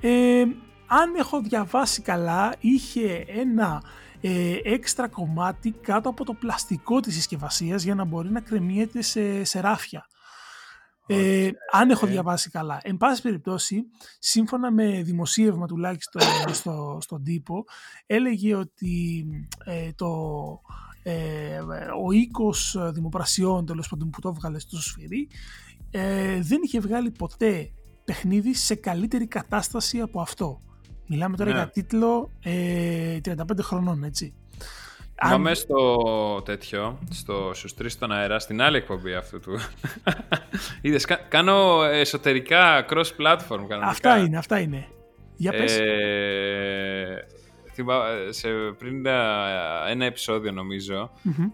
Ε, 0.01 0.43
αν 0.87 1.15
έχω 1.19 1.41
διαβάσει 1.41 2.03
καλά, 2.03 2.55
είχε 2.61 3.25
ένα 3.27 3.83
ε, 4.25 4.57
έξτρα 4.63 5.09
κομμάτι 5.09 5.71
κάτω 5.71 6.09
από 6.09 6.25
το 6.25 6.35
πλαστικό 6.35 7.01
της 7.01 7.15
συσκευασίας 7.15 7.83
για 7.83 7.95
να 7.95 8.05
μπορεί 8.05 8.31
να 8.31 8.41
κρεμιέται 8.41 9.03
σε, 9.03 9.45
σε 9.45 9.61
ράφια. 9.61 10.07
Ε, 11.07 11.51
αν 11.73 11.91
έχω 11.91 12.07
διαβάσει 12.07 12.51
καλά. 12.51 12.81
Εν 12.83 12.97
πάση 12.97 13.23
περιπτώσει, 13.23 13.83
σύμφωνα 14.19 14.71
με 14.71 15.03
δημοσίευμα 15.03 15.67
τουλάχιστον 15.67 16.23
στο, 16.53 16.99
στον 17.01 17.23
τύπο, 17.23 17.65
έλεγε 18.07 18.55
ότι 18.55 19.27
ε, 19.65 19.93
το, 19.93 20.11
ε, 21.03 21.59
ο 22.05 22.13
οίκος 22.13 22.77
δημοπρασιών 22.93 23.67
τέλος 23.67 23.89
πάντων 23.89 24.11
που 24.11 24.21
το 24.21 24.35
βγάλε 24.35 24.59
στο 24.59 24.81
σφυρί 24.81 25.29
ε, 25.91 26.41
δεν 26.41 26.61
είχε 26.65 26.81
βγάλει 26.81 27.11
ποτέ 27.11 27.73
παιχνίδι 28.05 28.55
σε 28.55 28.75
καλύτερη 28.75 29.27
κατάσταση 29.27 30.01
από 30.01 30.21
αυτό. 30.21 30.61
Μιλάμε 31.07 31.37
τώρα 31.37 31.51
ναι. 31.51 31.57
για 31.57 31.69
τίτλο 31.69 32.31
ε, 32.43 33.19
35 33.25 33.35
χρονών, 33.61 34.05
έτσι. 34.05 34.35
Μα 35.23 35.49
Αν... 35.49 35.55
στο 35.55 36.43
τέτοιο, 36.45 36.99
στο 37.11 37.51
στους 37.55 37.93
στον 37.93 38.13
αέρα, 38.13 38.39
στην 38.39 38.63
άλλη 38.63 38.77
εκπομπή 38.77 39.15
αυτού 39.15 39.41
του. 39.41 39.59
Είδες, 40.81 41.07
κάνω 41.29 41.85
εσωτερικά 41.85 42.87
cross-platform 42.89 43.49
κανονικά. 43.49 43.87
Αυτά 43.87 44.19
είναι, 44.19 44.39
αυτά 44.39 44.61
είναι. 44.61 44.87
Για 45.37 45.53
πες. 45.53 45.79
Ε, 45.79 47.27
σε, 48.31 48.49
πριν 48.79 49.07
ένα 49.89 50.05
επεισόδιο 50.05 50.53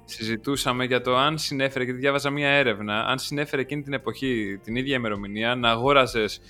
συζητούσαμε 0.05 0.85
για 0.85 1.01
το 1.01 1.17
αν 1.17 1.39
συνέφερε, 1.39 1.85
γιατί 1.85 1.99
διάβαζα 1.99 2.31
μία 2.31 2.49
έρευνα, 2.49 3.05
αν 3.05 3.19
συνέφερε 3.19 3.63
εκείνη 3.63 3.83
την 3.83 3.93
εποχή, 3.93 4.61
την 4.65 4.77
ίδια 4.77 4.97
ημερομηνία, 4.97 5.55
να 5.55 5.71
αγόραζες 5.71 6.41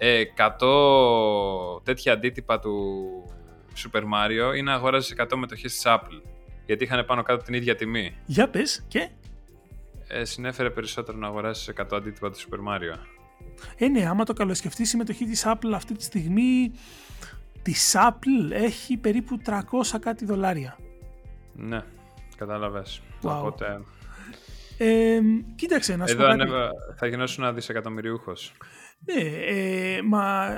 100 0.00 1.82
τέτοια 1.82 2.12
αντίτυπα 2.12 2.58
του 2.58 3.06
Super 3.76 4.02
Mario 4.02 4.56
ή 4.56 4.62
να 4.62 4.74
αγόραζες 4.74 5.14
100 5.18 5.36
μετοχές 5.36 5.72
της 5.72 5.82
Apple. 5.86 6.22
Γιατί 6.66 6.84
είχαν 6.84 7.04
πάνω 7.04 7.22
κάτω 7.22 7.44
την 7.44 7.54
ίδια 7.54 7.74
τιμή. 7.76 8.16
Για 8.26 8.48
πες 8.48 8.84
και... 8.88 9.08
Ε, 10.08 10.24
συνέφερε 10.24 10.70
περισσότερο 10.70 11.18
να 11.18 11.26
αγοράσεις 11.26 11.72
100 11.76 11.84
αντίτυπα 11.92 12.30
του 12.30 12.38
Super 12.38 12.58
Mario. 12.58 12.98
Ε, 13.76 13.88
ναι, 13.88 14.06
άμα 14.06 14.24
το 14.24 14.32
καλοσκεφτείς 14.32 14.86
η 14.86 14.88
συμμετοχή 14.88 15.24
της 15.24 15.42
Apple 15.46 15.72
αυτή 15.74 15.94
τη 15.96 16.02
στιγμή 16.02 16.72
της 17.62 17.96
Apple 17.98 18.52
έχει 18.52 18.96
περίπου 18.96 19.38
300 19.46 19.98
κάτι 20.00 20.24
δολάρια. 20.24 20.78
Ναι, 21.54 21.82
κατάλαβες. 22.36 23.00
Wow. 23.22 23.30
Οπότε... 23.30 23.84
Ε, 24.82 25.20
κοίταξε, 25.54 25.96
να 25.96 26.06
σου 26.06 26.12
Εδώ 26.12 26.26
ανέβα, 26.26 26.70
θα 26.96 27.06
γινώσουν 27.06 27.44
ένα 27.44 27.52
δισεκατομμυριούχος. 27.52 28.52
Ναι, 29.04 29.22
ε, 29.22 30.02
μα 30.02 30.48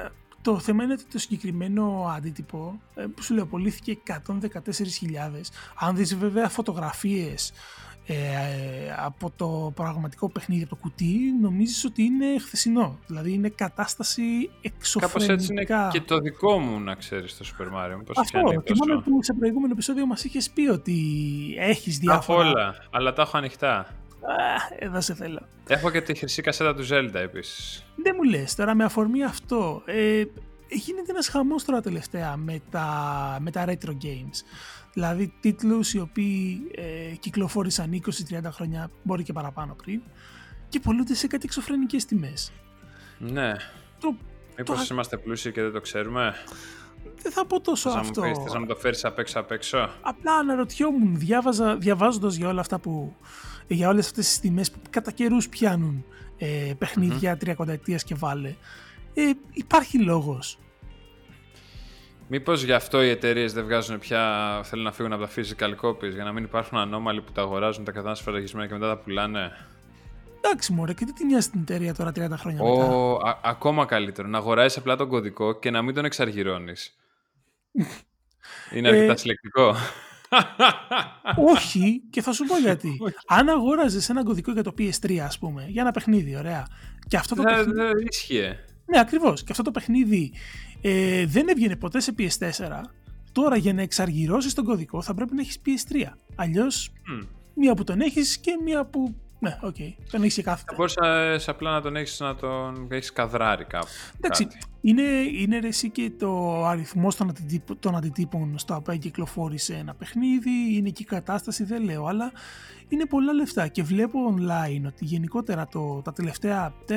το 0.42 0.58
θέμα 0.58 0.84
είναι 0.84 0.92
ότι 0.92 1.04
το 1.12 1.18
συγκεκριμένο 1.18 2.12
αντίτυπο 2.16 2.80
ε, 2.94 3.04
που 3.14 3.22
σου 3.22 3.34
λέω 3.34 3.46
πωλήθηκε 3.46 3.98
114.000. 4.08 4.20
Αν 5.74 5.96
δεις 5.96 6.16
βέβαια 6.16 6.48
φωτογραφίες 6.48 7.52
ε, 8.06 8.16
από 8.96 9.32
το 9.36 9.72
πραγματικό 9.74 10.30
παιχνίδι, 10.30 10.62
από 10.62 10.74
το 10.74 10.80
κουτί, 10.80 11.18
νομίζεις 11.40 11.84
ότι 11.84 12.02
είναι 12.02 12.38
χθεσινό. 12.38 12.98
Δηλαδή 13.06 13.32
είναι 13.32 13.48
κατάσταση 13.48 14.50
εξωφρενικά. 14.60 15.18
Κάπως 15.18 15.28
έτσι 15.28 15.52
είναι 15.52 15.88
και 15.90 16.00
το 16.00 16.18
δικό 16.18 16.58
μου 16.58 16.80
να 16.80 16.94
ξέρεις 16.94 17.36
το 17.36 17.44
Super 17.44 17.64
Mario. 17.64 17.98
Αυτό, 18.16 18.62
θυμάμαι 18.66 19.02
που 19.02 19.22
σε 19.22 19.32
προηγούμενο 19.32 19.72
επεισόδιο 19.72 20.06
μας 20.06 20.24
είχες 20.24 20.50
πει 20.50 20.68
ότι 20.68 20.96
έχεις 21.58 21.98
διάφορα... 21.98 22.40
Από 22.40 22.48
όλα, 22.48 22.74
αλλά 22.90 23.12
τα 23.12 23.22
έχω 23.22 23.36
ανοιχτά. 23.36 23.86
Εδώ 24.78 25.00
σε 25.00 25.14
θέλω. 25.14 25.48
Έχω 25.66 25.90
και 25.90 26.00
τη 26.00 26.14
χρυσή 26.14 26.42
κασέτα 26.42 26.74
του 26.74 26.86
Zelda 26.90 27.14
επίσης. 27.14 27.84
Δεν 27.96 28.14
μου 28.16 28.22
λες 28.30 28.54
τώρα 28.54 28.74
με 28.74 28.84
αφορμή 28.84 29.24
αυτό. 29.24 29.82
Ε, 29.86 30.24
γίνεται 30.68 31.10
ένας 31.10 31.28
χαμός 31.28 31.64
τώρα 31.64 31.80
τελευταία 31.80 32.36
με 32.36 32.60
τα, 32.70 33.38
με 33.40 33.50
τα 33.50 33.64
retro 33.66 33.90
games. 33.90 34.44
Δηλαδή 34.92 35.32
τίτλους 35.40 35.94
οι 35.94 35.98
οποίοι 35.98 36.70
ε, 36.74 37.14
κυκλοφόρησαν 37.16 38.02
20-30 38.30 38.40
χρόνια, 38.50 38.90
μπορεί 39.02 39.22
και 39.22 39.32
παραπάνω 39.32 39.76
πριν, 39.84 40.00
και 40.68 40.80
πολλούνται 40.80 41.14
σε 41.14 41.26
κάτι 41.26 41.44
εξωφρενικές 41.44 42.04
τιμές. 42.04 42.52
Ναι. 43.18 43.52
Το, 44.00 44.16
Μήπως 44.56 44.86
το... 44.86 44.94
είμαστε 44.94 45.16
πλούσιοι 45.16 45.52
και 45.52 45.62
δεν 45.62 45.72
το 45.72 45.80
ξέρουμε; 45.80 46.34
Δεν 47.22 47.32
θα 47.32 47.46
πω 47.46 47.60
τόσο 47.60 47.90
θες 47.90 48.00
αυτό. 48.00 48.20
Να 48.20 48.42
θες 48.42 48.52
να 48.52 48.58
μου 48.58 48.66
το 48.66 48.76
φέρεις 48.76 49.04
απ' 49.04 49.18
έξω 49.18 49.40
απ' 49.40 49.50
έξω; 49.50 49.90
Απλά 50.00 50.34
αναρωτιόμουν, 50.34 51.18
διάβαζα, 51.18 51.76
διαβάζοντας 51.76 52.34
για 52.34 52.48
όλα 52.48 52.60
αυτά 52.60 52.78
που 52.78 53.16
για 53.66 53.88
όλες 53.88 54.06
αυτές 54.06 54.28
τις 54.28 54.40
τιμές 54.40 54.70
που 54.70 54.78
κατά 54.90 55.10
καιρούς 55.10 55.48
πιάνουν 55.48 56.04
ε, 56.38 56.72
παιχνίδια 56.78 57.38
mm-hmm. 57.40 57.96
και 58.04 58.14
βάλε. 58.14 58.54
Ε, 59.14 59.30
υπάρχει 59.52 59.98
λόγος. 59.98 60.58
Μήπως 62.28 62.62
γι' 62.62 62.72
αυτό 62.72 63.02
οι 63.02 63.08
εταιρείες 63.08 63.52
δεν 63.52 63.64
βγάζουν 63.64 63.98
πια, 63.98 64.60
θέλουν 64.64 64.84
να 64.84 64.92
φύγουν 64.92 65.12
από 65.12 65.22
τα 65.22 65.30
physical 65.36 65.74
copies 65.86 66.12
για 66.14 66.24
να 66.24 66.32
μην 66.32 66.44
υπάρχουν 66.44 66.78
ανώμαλοι 66.78 67.22
που 67.22 67.32
τα 67.32 67.42
αγοράζουν, 67.42 67.84
τα 67.84 67.92
κατάνε 67.92 68.14
σφραγισμένα 68.14 68.66
και 68.66 68.72
μετά 68.72 68.88
τα 68.88 68.98
πουλάνε; 68.98 69.52
Εντάξει, 70.44 70.72
μωρέ, 70.72 70.92
και 70.92 71.04
τι 71.04 71.12
τη 71.12 71.24
νοιάζει 71.24 71.50
την 71.50 71.60
εταιρεία 71.60 71.94
τώρα 71.94 72.10
30 72.10 72.30
χρόνια 72.36 72.62
Ο, 72.62 72.76
μετά; 72.76 73.28
Α, 73.28 73.38
ακόμα 73.42 73.84
καλύτερο. 73.84 74.28
Να 74.28 74.38
αγοράζεις 74.38 74.78
απλά 74.78 74.96
τον 74.96 75.08
κωδικό 75.08 75.58
και 75.58 75.70
να 75.70 75.82
μην 75.82 75.94
τον 75.94 76.04
εξαργυρώνεις. 76.04 76.96
Είναι 78.74 78.88
αρκετά 78.88 79.12
ε, 79.12 79.16
συλλεκτικό. 79.16 79.74
Όχι, 81.54 82.02
και 82.10 82.22
θα 82.22 82.32
σου 82.32 82.44
πω 82.44 82.58
γιατί. 82.58 82.98
Αν 83.38 83.48
αγόραζες 83.48 84.08
ένα 84.08 84.22
κωδικό 84.22 84.52
για 84.52 84.62
το 84.62 84.74
PS3, 84.78 85.16
ας 85.16 85.38
πούμε, 85.38 85.66
για 85.68 85.82
ένα 85.82 85.90
παιχνίδι, 85.90 86.36
ωραία. 86.36 86.66
Και 87.08 87.16
αυτό 87.16 87.34
το 87.34 87.42
παιχνίδι. 87.42 87.72
Δεν 87.72 87.92
ίσχυε. 88.10 88.58
Ναι, 88.86 89.00
ακριβώς. 89.00 89.42
Και 89.42 89.50
αυτό 89.50 89.62
το 89.62 89.70
παιχνίδι 89.70 90.32
ε, 90.80 91.26
δεν 91.26 91.48
έβγαινε 91.48 91.76
ποτέ 91.76 92.00
σε 92.00 92.14
PS4. 92.18 92.80
Τώρα 93.32 93.56
για 93.56 93.72
να 93.72 93.82
εξαργυρώσεις 93.82 94.54
τον 94.54 94.64
κωδικό 94.64 95.02
θα 95.02 95.14
πρέπει 95.14 95.34
να 95.34 95.40
έχεις 95.40 95.58
PS3. 95.66 96.06
Αλλιώς, 96.34 96.92
μία 97.54 97.74
που 97.74 97.84
τον 97.84 98.00
έχεις 98.00 98.38
και 98.38 98.58
μία 98.64 98.84
που 98.84 99.14
ναι, 99.42 99.58
OK. 99.60 99.74
Okay. 99.78 99.94
Τον 100.10 100.22
έχεις 100.22 100.34
και 100.34 100.42
κάθε. 100.42 100.64
Θα 100.66 100.74
μπορούσες 100.76 101.48
απλά 101.48 101.70
να 101.70 101.80
τον 101.80 101.96
έχεις 101.96 102.20
να 102.20 102.34
τον 102.34 102.88
έχεις 102.90 103.12
καδράρει 103.12 103.64
κάπου. 103.64 103.86
Εντάξει. 104.16 104.48
Είναι, 104.80 105.02
είναι 105.38 105.60
εσύ 105.62 105.90
και 105.90 106.10
το 106.18 106.64
αριθμός 106.64 107.16
των, 107.16 107.28
αντιτύπων, 107.28 107.78
των 107.78 107.96
αντιτύπων 107.96 108.58
στα 108.58 108.76
οποία 108.76 108.96
κυκλοφόρησε 108.96 109.74
ένα 109.74 109.94
παιχνίδι. 109.94 110.76
Είναι 110.76 110.90
και 110.90 111.02
η 111.02 111.06
κατάσταση, 111.06 111.64
δεν 111.64 111.82
λέω, 111.82 112.06
αλλά 112.06 112.32
είναι 112.88 113.06
πολλά 113.06 113.32
λεφτά. 113.32 113.68
Και 113.68 113.82
βλέπω 113.82 114.18
online 114.34 114.86
ότι 114.86 115.04
γενικότερα 115.04 115.66
το, 115.66 116.02
τα 116.04 116.12
τελευταία 116.12 116.74
4-5 116.88 116.92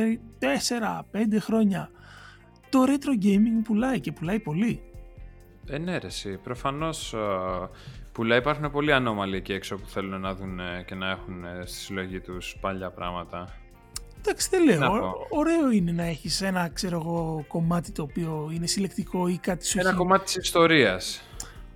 χρόνια 1.40 1.90
το 2.70 2.84
retro 2.88 3.26
gaming 3.26 3.62
πουλάει 3.64 4.00
και 4.00 4.12
πουλάει 4.12 4.40
πολύ. 4.40 4.82
Ε, 5.70 5.78
ναι, 5.78 5.98
ρε, 5.98 6.38
προφανώς 6.44 7.16
Πουλά 8.16 8.36
υπάρχουν 8.36 8.72
πολλοί 8.72 8.94
ανώμαλοι 8.94 9.36
εκεί 9.36 9.54
έξω 9.54 9.76
που 9.76 9.88
θέλουν 9.88 10.22
να 10.22 10.36
δουν 10.36 10.60
και 10.86 10.96
να 10.96 11.10
έχουν 11.10 11.46
στη 11.66 11.78
συλλογή 11.78 12.20
τους 12.20 12.58
παλιά 12.62 12.92
πράγματα. 12.92 13.56
Εντάξει, 14.18 14.50
δεν 14.52 14.64
λέω. 14.64 15.14
Ωραίο 15.30 15.72
είναι 15.72 15.92
να 15.92 16.04
έχεις 16.04 16.42
ένα 16.42 16.70
ξέρω 16.70 16.98
εγώ, 16.98 17.46
κομμάτι 17.48 17.92
το 17.92 18.02
οποίο 18.02 18.50
είναι 18.54 18.68
συλλεκτικό 18.68 19.28
ή 19.28 19.38
κάτι 19.38 19.68
σου 19.68 19.80
Ένα 19.80 19.90
έχει... 19.90 19.98
κομμάτι 19.98 20.24
της 20.24 20.36
ιστορίας. 20.36 21.22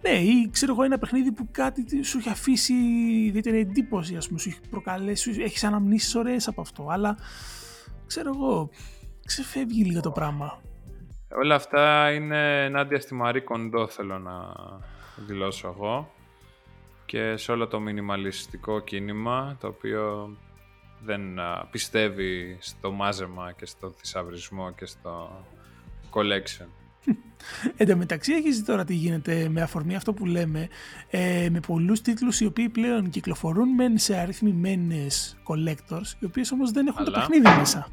Ναι, 0.01 0.09
ή 0.09 0.49
ξέρω 0.51 0.71
εγώ 0.71 0.83
ένα 0.83 0.97
παιχνίδι 0.97 1.31
που 1.31 1.47
κάτι 1.51 2.03
σου 2.03 2.17
έχει 2.17 2.29
αφήσει 2.29 2.73
ιδιαίτερη 3.25 3.59
εντύπωση, 3.59 4.15
ας 4.15 4.27
πούμε, 4.27 4.39
σου 4.39 4.49
έχει 4.49 4.59
προκαλέσει, 4.69 5.41
έχεις 5.41 5.63
αναμνήσεις 5.63 6.15
ωραίες 6.15 6.47
από 6.47 6.61
αυτό. 6.61 6.87
Αλλά 6.89 7.17
ξέρω 8.07 8.31
εγώ, 8.35 8.69
ξεφεύγει 9.25 9.83
λίγο 9.83 9.99
το 9.99 10.11
πράγμα. 10.11 10.61
Όλα 11.41 11.55
αυτά 11.55 12.11
είναι 12.11 12.65
ενάντια 12.65 12.99
στη 12.99 13.13
Μαρή 13.13 13.41
Κοντό, 13.41 13.87
θέλω 13.87 14.19
να 14.19 14.53
δηλώσω 15.15 15.67
εγώ 15.67 16.17
και 17.09 17.37
σε 17.37 17.51
όλο 17.51 17.67
το 17.67 17.79
μινιμαλιστικό 17.79 18.79
κίνημα 18.79 19.57
το 19.59 19.67
οποίο 19.67 20.35
δεν 21.03 21.21
πιστεύει 21.71 22.57
στο 22.59 22.91
μάζεμα 22.91 23.51
και 23.51 23.65
στο 23.65 23.93
θησαυρισμό 23.97 24.71
και 24.71 24.85
στο 24.85 25.45
collection. 26.11 26.65
Εν 27.77 27.87
τω 27.87 27.95
μεταξύ 27.97 28.33
έχεις 28.33 28.65
τώρα 28.65 28.85
τι 28.85 28.93
γίνεται 28.93 29.49
με 29.49 29.61
αφορμή 29.61 29.95
αυτό 29.95 30.13
που 30.13 30.25
λέμε 30.25 30.67
ε, 31.09 31.47
με 31.51 31.59
πολλούς 31.59 32.01
τίτλους 32.01 32.39
οι 32.39 32.45
οποίοι 32.45 32.69
πλέον 32.69 33.09
κυκλοφορούν 33.09 33.69
μεν 33.69 33.97
σε 33.97 34.15
αριθμημένες 34.15 35.37
collectors 35.47 36.15
οι 36.19 36.25
οποίες 36.25 36.51
όμως 36.51 36.71
δεν 36.71 36.87
έχουν 36.87 37.05
το 37.05 37.11
παιχνίδι 37.11 37.49
μέσα. 37.57 37.87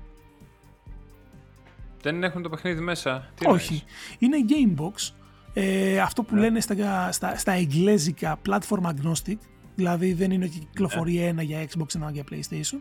Δεν 2.03 2.23
έχουν 2.23 2.43
το 2.43 2.49
παιχνίδι 2.49 2.81
μέσα. 2.81 3.31
Τι 3.35 3.47
Όχι. 3.49 3.85
Είναι 4.19 4.37
Gamebox 4.49 5.13
ε, 5.59 5.99
αυτό 6.01 6.23
που 6.23 6.35
ναι. 6.35 6.41
λένε 6.41 6.61
στα, 6.61 7.13
στα, 7.13 7.37
στα 7.37 7.53
εγγλέζικα 7.53 8.39
platform 8.49 8.83
agnostic, 8.83 9.37
Δηλαδή 9.75 10.13
δεν 10.13 10.31
είναι 10.31 10.45
ότι 10.45 10.59
κυκλοφορεί 10.59 11.13
Ναι. 11.15 11.25
ένα 11.25 11.43
για 11.43 11.63
Xbox, 11.65 11.95
ένα 11.95 12.11
για 12.11 12.25
PlayStation. 12.31 12.79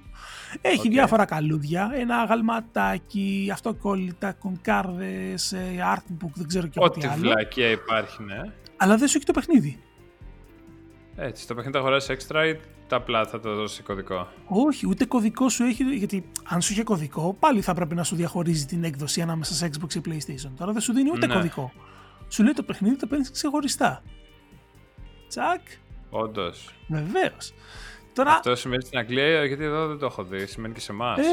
Έχει 0.61 0.87
Οκ. 0.87 0.91
διάφορα 0.93 1.25
καλούδια. 1.25 1.91
Ένα 1.93 2.15
αγαλματάκι, 2.17 3.49
αυτοκόλλητα, 3.53 4.31
κονκάρδες, 4.33 5.51
ε, 5.51 5.59
artbook, 5.95 6.29
δεν 6.33 6.47
ξέρω 6.47 6.67
και 6.67 6.79
Ό,τι 6.81 6.99
τι 6.99 7.07
άλλο. 7.07 7.19
βλακία 7.21 7.69
υπάρχει, 7.69 8.23
ναι. 8.23 8.41
Αλλά 8.77 8.97
δεν 8.97 9.07
σου 9.07 9.17
έχει 9.17 9.25
το 9.25 9.31
παιχνίδι. 9.33 9.79
Έτσι, 11.15 11.47
το 11.47 11.53
παιχνίδι 11.55 11.77
θα 11.77 11.83
αγοράσει 11.83 12.15
extra 12.19 12.55
ή 12.55 12.59
τα 12.87 12.95
απλά 12.95 13.25
θα 13.25 13.39
το 13.39 13.55
δώσεις 13.55 13.81
κωδικό; 13.83 14.27
Όχι, 14.47 14.87
ούτε 14.87 15.05
κωδικό 15.05 15.49
σου 15.49 15.63
έχει, 15.63 15.83
γιατί 15.83 16.29
αν 16.43 16.61
σου 16.61 16.71
είχε 16.71 16.83
κωδικό, 16.83 17.35
πάλι 17.39 17.61
θα 17.61 17.73
πρέπει 17.73 17.95
να 17.95 18.03
σου 18.03 18.15
διαχωρίζει 18.15 18.65
την 18.65 18.83
έκδοση 18.83 19.21
ανάμεσα 19.21 19.53
σε 19.53 19.69
Xbox 19.73 19.95
ή 19.95 20.01
PlayStation. 20.05 20.51
Τώρα 20.57 20.71
δεν 20.71 20.81
σου 20.81 20.93
δίνει 20.93 21.09
ούτε 21.13 21.27
Ναι. 21.27 21.33
κωδικό. 21.33 21.71
Σου 22.29 22.43
λέει 22.43 22.53
το 22.53 22.63
παιχνίδι 22.63 22.95
το 22.95 23.07
παίρνεις 23.07 23.31
ξεχωριστά. 23.31 24.03
Τσακ, 25.27 25.61
Όντως. 26.09 26.69
βεβαίως. 26.87 27.53
Τώρα, 28.13 28.31
Αυτό 28.31 28.55
σημαίνει 28.55 28.83
στην 28.83 28.97
Αγγλία, 28.97 29.45
γιατί 29.45 29.63
εδώ 29.63 29.87
δεν 29.87 29.97
το 29.97 30.05
έχω 30.05 30.23
δει. 30.23 30.45
Σημαίνει 30.47 30.73
και 30.73 30.79
σε 30.79 30.91
εμάς. 30.91 31.19
ε, 31.19 31.23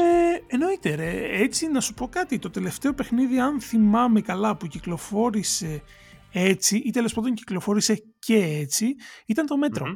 εννοείται 0.47 0.95
ρε. 0.95 1.09
Έτσι 1.41 1.67
να 1.67 1.79
σου 1.81 1.93
πω 1.93 2.07
κάτι. 2.07 2.39
Το 2.39 2.49
τελευταίο 2.49 2.93
παιχνίδι, 2.93 3.39
αν 3.39 3.61
θυμάμαι 3.61 4.21
καλά, 4.21 4.57
που 4.57 4.67
κυκλοφόρησε 4.67 5.81
έτσι 6.31 6.77
ή 6.77 6.89
τέλος 6.89 7.13
πάντων 7.13 7.33
κυκλοφόρησε 7.33 8.03
και 8.19 8.35
έτσι, 8.37 8.95
ήταν 9.25 9.45
το 9.45 9.57
μέτρο. 9.57 9.85
Μμμ. 9.85 9.95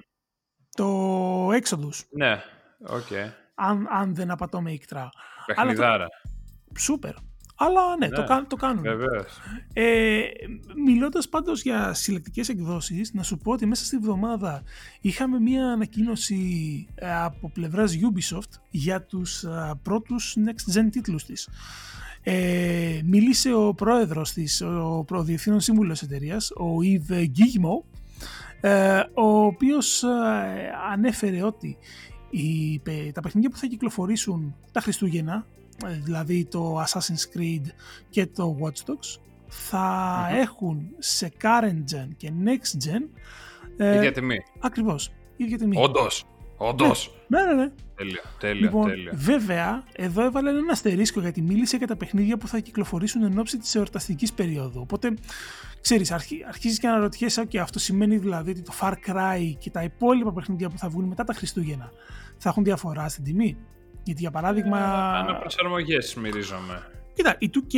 Το 0.75 1.47
Exodus. 1.47 2.03
Ναι, 2.10 2.41
οκ. 2.88 3.12
Αν, 3.55 3.88
αν 3.89 4.15
δεν 4.15 4.31
απατώμαι 4.32 4.71
οικτρά. 4.71 5.10
Παιχνιδάρα. 5.45 6.07
Σούπερ. 6.77 7.13
Αλλά 7.60 7.82
ναι, 8.00 8.10
Το, 8.10 8.22
Ναι. 8.22 8.28
κάν- 8.28 8.48
το 8.48 8.56
κάνουν. 8.56 8.82
Βεβαίως. 8.84 9.38
Ε, 9.74 10.20
μιλώντας 10.86 11.30
πάντως 11.30 11.62
για 11.62 11.93
συλλεκτικές 11.93 12.50
εκδόσεις, 12.50 13.13
να 13.13 13.24
σου 13.24 13.38
πω 13.38 13.52
ότι 13.52 13.65
μέσα 13.65 13.86
στη 13.86 13.96
εβδομάδα 13.96 14.63
είχαμε 15.02 15.39
μία 15.39 15.65
ανακοίνωση 15.67 16.38
ε, 16.96 17.15
από 17.24 17.50
πλευράς 17.50 17.96
Ubisoft 17.96 18.60
για 18.70 19.02
τους 19.02 19.43
ε, 19.43 19.74
πρώτους 19.84 20.36
next 20.46 20.80
gen 20.80 20.88
τίτλους 20.91 21.26
της. 21.26 21.50
Ε, 22.24 23.00
μίλησε 23.06 23.54
ο 23.54 23.74
πρόεδρος 23.74 24.32
της, 24.32 24.62
ο 24.62 25.04
προδιευθύνων 25.08 25.60
σύμβουλος 25.60 26.02
εταιρείας, 26.02 26.52
ο 26.52 26.65
Yves 26.84 27.13
Guillemot, 27.22 28.00
ε, 28.62 29.00
ο 29.13 29.46
οποίος 29.46 30.04
ε, 30.04 30.08
ανέφερε 30.91 31.43
ότι 31.43 31.78
οι, 32.30 32.80
πε- 32.80 33.12
τα 33.13 33.22
παιχνίδια 33.22 33.50
που 33.50 33.58
θα 33.58 33.67
κυκλοφορήσουν 33.67 34.56
τα 34.72 34.82
Χριστούγεννα, 34.82 35.34
ε, 35.36 35.66
δηλαδή 36.04 36.46
το 36.46 36.82
Assassin's 36.84 37.38
Creed 37.38 37.66
και 38.10 38.26
το 38.28 38.58
Watch 38.62 38.90
Dogs, 38.92 39.20
θα 39.48 40.28
Μμμ. 40.32 40.40
έχουν 40.40 40.88
σε 40.98 41.32
current 41.42 41.94
gen 41.96 42.08
και 42.18 42.32
next 42.46 42.88
gen 42.90 43.02
ε, 43.78 43.96
Ίδια 43.96 44.12
τιμή. 44.12 44.38
ακριβώς, 44.60 45.12
ίδια 45.38 45.58
τιμή. 45.58 45.78
Όντως. 45.82 46.26
Όντως. 46.58 47.12
Ναι, 47.28 47.42
ναι, 47.42 47.54
ναι. 47.54 47.72
Τέλειο, 47.96 48.22
τέλειο, 48.40 48.62
Λοιπόν, 48.62 48.90
τέλειο. 48.90 49.12
βέβαια, 49.16 49.84
εδώ 49.96 50.24
έβαλε 50.24 50.50
ένα 50.50 50.72
αστερίσκο 50.72 51.20
γιατί 51.20 51.42
μίλησε 51.42 51.78
για 51.78 51.88
τα 51.88 51.96
παιχνίδια 51.96 52.38
που 52.38 52.48
θα 52.48 52.60
κυκλοφορήσουν 52.60 53.24
εν 53.24 53.40
ώψη 53.40 53.58
της 53.58 53.76
εορταστικής 53.76 54.34
περίοδου. 54.34 54.80
Οπότε, 54.82 55.13
ξέρεις, 55.82 56.12
αρχι, 56.12 56.44
αρχίζεις 56.48 56.80
και 56.80 56.88
αναρωτιέσαι, 56.88 57.42
OK, 57.52 57.58
αυτό 57.58 57.80
σημαίνει 57.80 58.18
δηλαδή 58.18 58.50
ότι 58.52 58.62
το 58.62 58.74
Far 58.82 58.92
Cry 58.92 59.54
και 59.58 59.70
τα 59.70 59.84
υπόλοιπα 59.84 60.34
παιχνίδια 60.34 60.70
που 60.70 60.78
θα 60.78 60.90
βγουν 60.90 61.06
μετά 61.06 61.24
τα 61.24 61.34
Χριστούγεννα 61.34 61.92
θα 62.38 62.50
έχουν 62.50 62.63
διαφορά 62.63 63.10
στην 63.10 63.24
τιμή. 63.24 63.58
Γιατί 64.08 64.22
για 64.22 64.32
παράδειγμα. 64.32 64.78
Αναπροσαρμογέ 65.17 65.98
μυρίζομαι. 66.17 66.91
Κοίτα, 67.13 67.36
η 67.39 67.50
2K, 67.54 67.78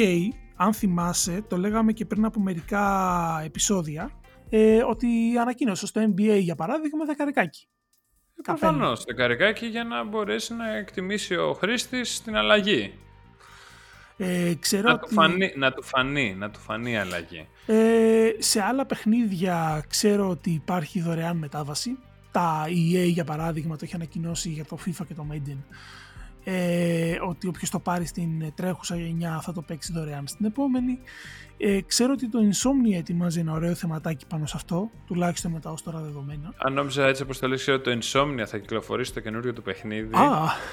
αν 0.56 0.74
θυμάσαι, 0.74 1.44
το 1.48 1.58
λέγαμε 1.58 1.92
και 1.92 2.06
πριν 2.06 2.26
από 2.26 2.40
μερικά 2.40 3.42
επεισόδια, 3.46 4.12
ε, 4.50 4.84
ότι 4.84 5.08
ανακοίνωσε 5.42 5.88
στο 5.88 6.02
NBA 6.02 6.40
για 6.40 6.56
παράδειγμα 6.56 7.06
δεκαρικάκι. 7.06 7.68
Καπέλο. 8.42 8.72
Προφανώς 8.72 9.06
το 9.06 9.14
καρικάκι 9.14 9.66
για 9.66 9.84
να 9.84 10.04
μπορέσει 10.04 10.54
να 10.54 10.76
εκτιμήσει 10.76 11.36
ο 11.36 11.54
χρήστης 11.54 12.22
την 12.22 12.36
αλλαγή. 12.36 12.94
Ε, 14.18 14.54
ξέρω 14.60 14.88
Να 14.88 14.94
ότι... 14.94 15.08
του, 15.08 15.14
φανεί, 15.14 15.54
να 15.56 15.72
του 15.72 15.84
φανεί, 15.84 16.36
να 16.38 16.50
του 16.50 16.60
φανεί 16.60 16.92
η 16.92 16.98
αλλαγή. 16.98 17.48
Ε, 17.66 18.30
σε 18.38 18.62
άλλα 18.62 18.86
παιχνίδια 18.86 19.84
ξέρω 19.88 20.30
ότι 20.30 20.50
υπάρχει 20.50 21.02
δωρεάν 21.02 21.38
μετάβαση. 21.38 21.98
Τα 22.32 22.66
EA 22.68 23.08
για 23.08 23.24
παράδειγμα 23.24 23.76
το 23.76 23.82
έχει 23.84 23.96
ανακοινώσει 23.96 24.50
για 24.50 24.66
το 24.66 24.78
FIFA 24.86 25.06
και 25.08 25.14
το 25.14 25.26
Maiden. 25.32 25.58
Ε, 26.44 27.18
ότι 27.28 27.48
όποιος 27.48 27.70
το 27.70 27.80
πάρει 27.80 28.06
στην 28.06 28.54
τρέχουσα 28.56 28.96
γενιά 28.96 29.42
θα 29.42 29.54
το 29.54 29.62
παίξει 29.62 29.94
δωρεάν 29.94 30.28
στην 30.28 30.46
επόμενη. 30.46 31.00
Ε, 31.62 31.82
ξέρω 31.82 32.12
ότι 32.12 32.30
το 32.30 32.40
Insomnia 32.40 32.98
ετοιμάζει 32.98 33.40
ένα 33.40 33.52
ωραίο 33.54 33.76
θεματάκι 33.76 34.26
πάνω 34.28 34.46
σε 34.46 34.54
αυτό, 34.56 34.90
τουλάχιστον 35.08 35.52
με 35.52 35.60
τα 35.60 35.72
ως 35.72 35.84
τώρα 35.84 36.00
δεδομένα. 36.00 36.54
Αν 36.58 36.74
νόμιζα 36.74 37.06
έτσι 37.08 37.22
όπως 37.24 37.40
το 37.40 37.48
λέει, 37.48 37.58
ξέρω 37.58 37.78
ότι 37.78 37.98
το 37.98 38.00
Insomnia 38.02 38.44
θα 38.46 38.58
κυκλοφορήσει 38.58 39.14
το 39.14 39.20
καινούριο 39.20 39.54
του 39.54 39.62
παιχνίδι 39.62 40.16
Α, 40.16 40.30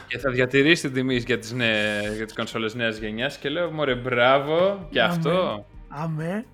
και 0.07 0.18
θα 0.18 0.31
διατηρήσει 0.31 0.83
την 0.83 0.92
τιμή 0.92 1.16
για 1.16 1.38
τις 1.38 1.52
νέες, 1.52 2.16
για 2.16 2.24
τις 2.24 2.35
κονσόλες 2.35 2.74
νέας 2.74 2.98
γενιάς 2.98 3.38
και 3.38 3.48
λέω 3.48 3.70
μωρέ 3.70 3.94
μπράβο 3.94 4.87
και 4.90 5.00
Αμέ. 5.00 5.12
αυτό. 5.14 5.66
αμέ. 5.88 6.44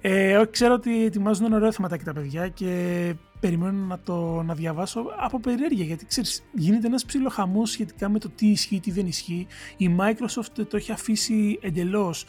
Ε, 0.00 0.36
όχι, 0.36 0.50
ξέρω 0.50 0.74
ότι 0.74 1.04
ετοιμάζουν 1.04 1.44
ένα 1.44 1.56
ωραίο 1.56 1.72
θεματάκι 1.72 2.04
τα 2.04 2.12
παιδιά 2.12 2.48
και 2.48 3.14
περιμένω 3.40 3.86
να 3.86 3.98
το 3.98 4.42
να 4.42 4.54
διαβάσω 4.54 5.04
από 5.18 5.40
περιέργεια 5.40 5.84
γιατί 5.84 6.06
ξέρεις 6.06 6.42
γίνεται 6.52 6.86
ένας 6.86 7.04
ψιλοχαμός 7.04 7.70
σχετικά 7.70 8.08
με 8.08 8.18
το 8.18 8.28
τι 8.28 8.46
ισχύει, 8.46 8.80
τι 8.80 8.90
δεν 8.90 9.06
ισχύει. 9.06 9.46
Η 9.76 9.96
Microsoft 9.98 10.66
το 10.68 10.76
έχει 10.76 10.92
αφήσει 10.92 11.58
εντελώς 11.62 12.24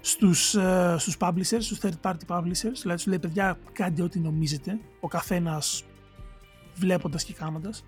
στους, 0.00 0.54
ε, 0.54 0.94
στους 0.98 1.16
publishers, 1.20 1.60
στους 1.60 1.78
third 1.82 2.00
party 2.02 2.26
publishers, 2.26 2.78
δηλαδή 2.80 2.94
τους 2.94 3.06
λέει 3.06 3.18
παιδιά 3.18 3.58
κάντε 3.72 4.02
ό,τι 4.02 4.18
νομίζετε, 4.18 4.78
ο 5.00 5.08
καθένας 5.08 5.84
βλέποντας 6.74 7.24
και 7.24 7.32
κάνοντας. 7.32 7.84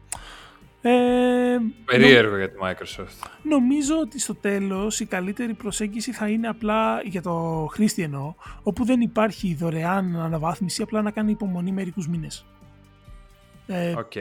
Ε, 0.84 1.56
Περίεργο 1.84 2.36
για 2.36 2.50
τη 2.50 2.56
Microsoft. 2.62 3.28
Νομίζω 3.42 3.98
ότι 3.98 4.20
στο 4.20 4.34
τέλος 4.34 5.00
η 5.00 5.06
καλύτερη 5.06 5.54
προσέγγιση 5.54 6.12
θα 6.12 6.28
είναι 6.28 6.48
απλά 6.48 7.02
για 7.02 7.22
το 7.22 7.66
χρήστη 7.70 8.02
εννοώ, 8.02 8.34
όπου 8.62 8.84
δεν 8.84 9.00
υπάρχει 9.00 9.54
δωρεάν 9.54 10.16
αναβάθμιση, 10.16 10.82
απλά 10.82 11.02
να 11.02 11.10
κάνει 11.10 11.30
υπομονή 11.30 11.72
μερικούς 11.72 12.08
μήνες. 12.08 12.46
Ε, 13.66 13.92
Οκ. 13.96 14.12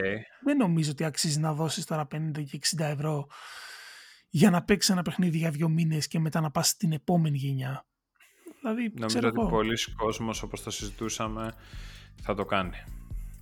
Δεν 0.43 0.58
νομίζω 0.58 0.91
ότι 0.91 1.04
αξίζει 1.04 1.39
να 1.39 1.54
δώσεις 1.54 1.86
τώρα 1.86 2.08
50 2.15 2.43
και 2.50 2.60
60 2.78 2.86
ευρώ 2.86 3.28
για 4.30 4.50
να 4.50 4.63
παίξεις 4.63 4.91
ένα 4.91 5.02
παιχνίδι 5.02 5.38
για 5.38 5.50
δύο 5.50 5.69
μήνες 5.69 6.08
και 6.08 6.19
μετά 6.19 6.41
να 6.41 6.52
πας 6.52 6.67
στην 6.67 6.91
επόμενη 6.91 7.38
γενιά. 7.38 7.86
Δηλαδή, 8.62 8.82
Νομίζω 8.82 9.06
ξέρω 9.06 9.28
ότι 9.28 9.39
εγώ. 9.39 9.50
πολλοί 9.50 9.78
κόσμος 9.95 10.43
όπως 10.43 10.63
το 10.63 10.71
συζητούσαμε 10.71 11.54
θα 12.21 12.36
το 12.36 12.45
κάνει. 12.45 12.76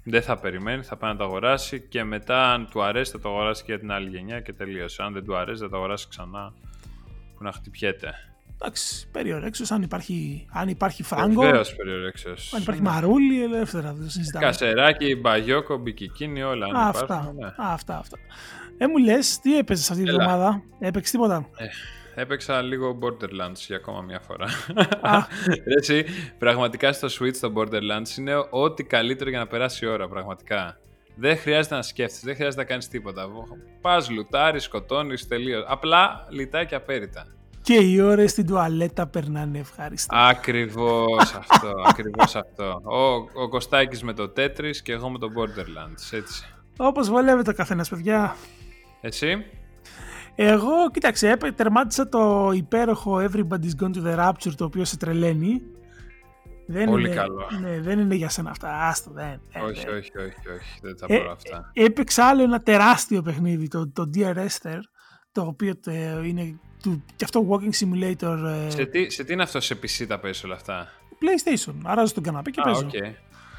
Δεν 0.03 0.21
θα 0.21 0.37
περιμένει, 0.39 0.83
θα 0.83 0.95
πάει 0.97 1.11
να 1.11 1.17
το 1.17 1.23
αγοράσει 1.23 1.79
και 1.89 2.03
μετά 2.03 2.51
αν 2.53 2.67
του 2.71 2.83
αρέσει 2.83 3.11
θα 3.11 3.19
το 3.19 3.29
αγοράσει 3.29 3.63
και 3.63 3.71
για 3.71 3.79
την 3.79 3.91
άλλη 3.91 4.09
γενιά 4.09 4.39
και 4.39 4.53
τελείωσε. 4.53 5.03
Αν 5.03 5.13
δεν 5.13 5.23
του 5.25 5.35
αρέσει 5.37 5.61
θα 5.61 5.69
το 5.69 5.75
αγοράσει 5.77 6.07
ξανά 6.09 6.53
που 7.37 7.43
να 7.43 7.51
χτυπιέται. 7.51 8.13
Εντάξει, 8.61 9.07
περιορέξιος, 9.11 9.71
αν 9.71 9.81
υπάρχει, 9.81 10.45
αν 10.51 10.67
υπάρχει 10.69 11.03
φράγκο, 11.03 11.41
Βεβαίως 11.41 11.75
περιορέξεως. 11.75 12.53
αν 12.53 12.61
υπάρχει 12.61 12.81
μαρούλι, 12.81 13.43
ελεύθερα 13.43 13.93
δεν 13.93 14.03
το 14.05 14.11
συζητάμε. 14.11 14.45
Κασεράκι, 14.45 15.15
μπαγιόκο, 15.15 15.77
μπικικίνι, 15.77 16.43
όλα. 16.43 16.65
Αν 16.65 16.75
Αυτά, 16.75 17.03
υπάρχουν, 17.03 17.35
ναι. 17.35 17.53
αυτά, 17.57 17.97
αυτά. 17.97 18.17
Ε, 18.77 18.87
μου 18.87 18.97
λες, 18.97 19.39
τι 19.39 19.57
έπαιζες 19.57 19.91
αυτή 19.91 20.03
τη 20.03 20.09
Έλα. 20.09 20.23
εβδομάδα, 20.23 20.63
έπαιξες 20.79 21.11
τίποτα; 21.11 21.49
Έπαιξα 22.19 22.61
λίγο 22.61 22.97
Borderlands 23.01 23.57
για 23.67 23.75
ακόμα 23.75 24.01
μια 24.01 24.19
φορά. 24.19 24.45
Α. 25.01 25.25
Ρε 25.67 25.73
Εσύ, 25.79 26.05
πραγματικά 26.37 26.93
στο 26.93 27.07
Switch 27.07 27.37
το 27.39 27.53
Borderlands 27.55 28.17
είναι 28.17 28.33
ό,τι 28.49 28.83
καλύτερο 28.83 29.29
για 29.29 29.39
να 29.39 29.47
περάσει 29.47 29.85
η 29.85 29.87
ώρα, 29.87 30.07
πραγματικά. 30.07 30.79
Δεν 31.15 31.37
χρειάζεται 31.37 31.75
να 31.75 31.81
σκέφτεσαι, 31.81 32.21
δεν 32.25 32.35
χρειάζεται 32.35 32.61
να 32.61 32.67
κάνεις 32.67 32.87
τίποτα. 32.87 33.27
Πας, 33.81 34.09
λουτάρεις, 34.09 34.63
σκοτώνεις, 34.63 35.27
τελείως. 35.27 35.65
Απλά 35.67 36.27
λιτά 36.29 36.63
και 36.63 36.75
απέριτα. 36.75 37.25
Και 37.61 37.73
οι 37.73 37.99
ώρες 37.99 38.31
στην 38.31 38.47
τουαλέτα 38.47 39.07
περνάνε 39.07 39.59
ευχάριστα. 39.59 40.27
Ακριβώς 40.27 41.33
αυτό, 41.49 41.73
ακριβώς 41.85 42.35
αυτό. 42.35 42.81
Ο, 42.83 43.41
ο 43.41 43.49
Κωστάκης 43.49 44.03
με 44.03 44.13
το 44.13 44.33
Tetris 44.37 44.75
και 44.83 44.91
εγώ 44.91 45.09
με 45.09 45.17
το 45.17 45.27
Borderlands, 45.37 46.17
έτσι. 46.17 46.45
Όπως 46.77 47.09
βολεύεται 47.09 47.49
ο 47.49 47.53
καθένας, 47.53 47.89
παιδιά. 47.89 48.35
Εσύ, 49.01 49.45
Εγώ, 50.41 50.89
κοίταξε, 50.91 51.29
έπαι- 51.29 51.55
τερμάτισα 51.55 52.09
το 52.09 52.51
υπέροχο 52.53 53.15
Everybody's 53.29 53.83
Gone 53.83 53.93
to 53.95 54.03
the 54.05 54.17
Rapture, 54.27 54.53
το 54.57 54.65
οποίο 54.65 54.85
σε 54.85 54.97
τρελαίνει. 54.97 55.61
Δεν 56.67 56.85
Πολύ 56.85 57.05
είναι, 57.07 57.15
καλό. 57.15 57.47
Ναι, 57.61 57.79
δεν 57.79 57.99
είναι 57.99 58.15
για 58.15 58.29
σένα 58.29 58.49
αυτά. 58.49 58.87
Άστο, 58.87 59.11
δεν. 59.13 59.41
δεν, 59.53 59.63
όχι, 59.63 59.85
δεν. 59.85 59.95
όχι, 59.97 60.11
όχι, 60.17 60.49
όχι, 60.59 60.79
δεν 60.81 60.97
τα 60.97 61.05
Ε, 61.09 61.17
μπορώ 61.17 61.31
αυτά. 61.31 61.71
ε, 61.73 61.83
Έπαιξα 61.83 62.25
άλλο 62.25 62.43
ένα 62.43 62.59
τεράστιο 62.59 63.21
παιχνίδι, 63.21 63.67
το, 63.67 63.89
το 63.91 64.09
Dear 64.15 64.35
Esther, 64.35 64.79
το 65.31 65.41
οποίο 65.41 65.73
ε, 65.85 66.27
είναι 66.27 66.59
του, 66.83 67.03
και 67.15 67.23
αυτό 67.23 67.47
walking 67.49 67.83
simulator 67.85 68.37
ε, 68.67 68.69
Σε 68.69 68.85
τι, 68.85 69.09
σε 69.09 69.23
τι 69.23 69.33
είναι 69.33 69.43
αυτό 69.43 69.59
σε 69.59 69.75
PC 69.75 70.05
τα 70.07 70.19
παίζεις 70.19 70.43
όλα 70.43 70.55
αυτά; 70.55 70.87
PlayStation. 71.11 71.73
Αράζω 71.83 72.13
τον 72.13 72.23
καναπέ 72.23 72.49
και 72.49 72.59
Α, 72.59 72.63
παίζω. 72.63 72.85
οκ. 72.85 72.93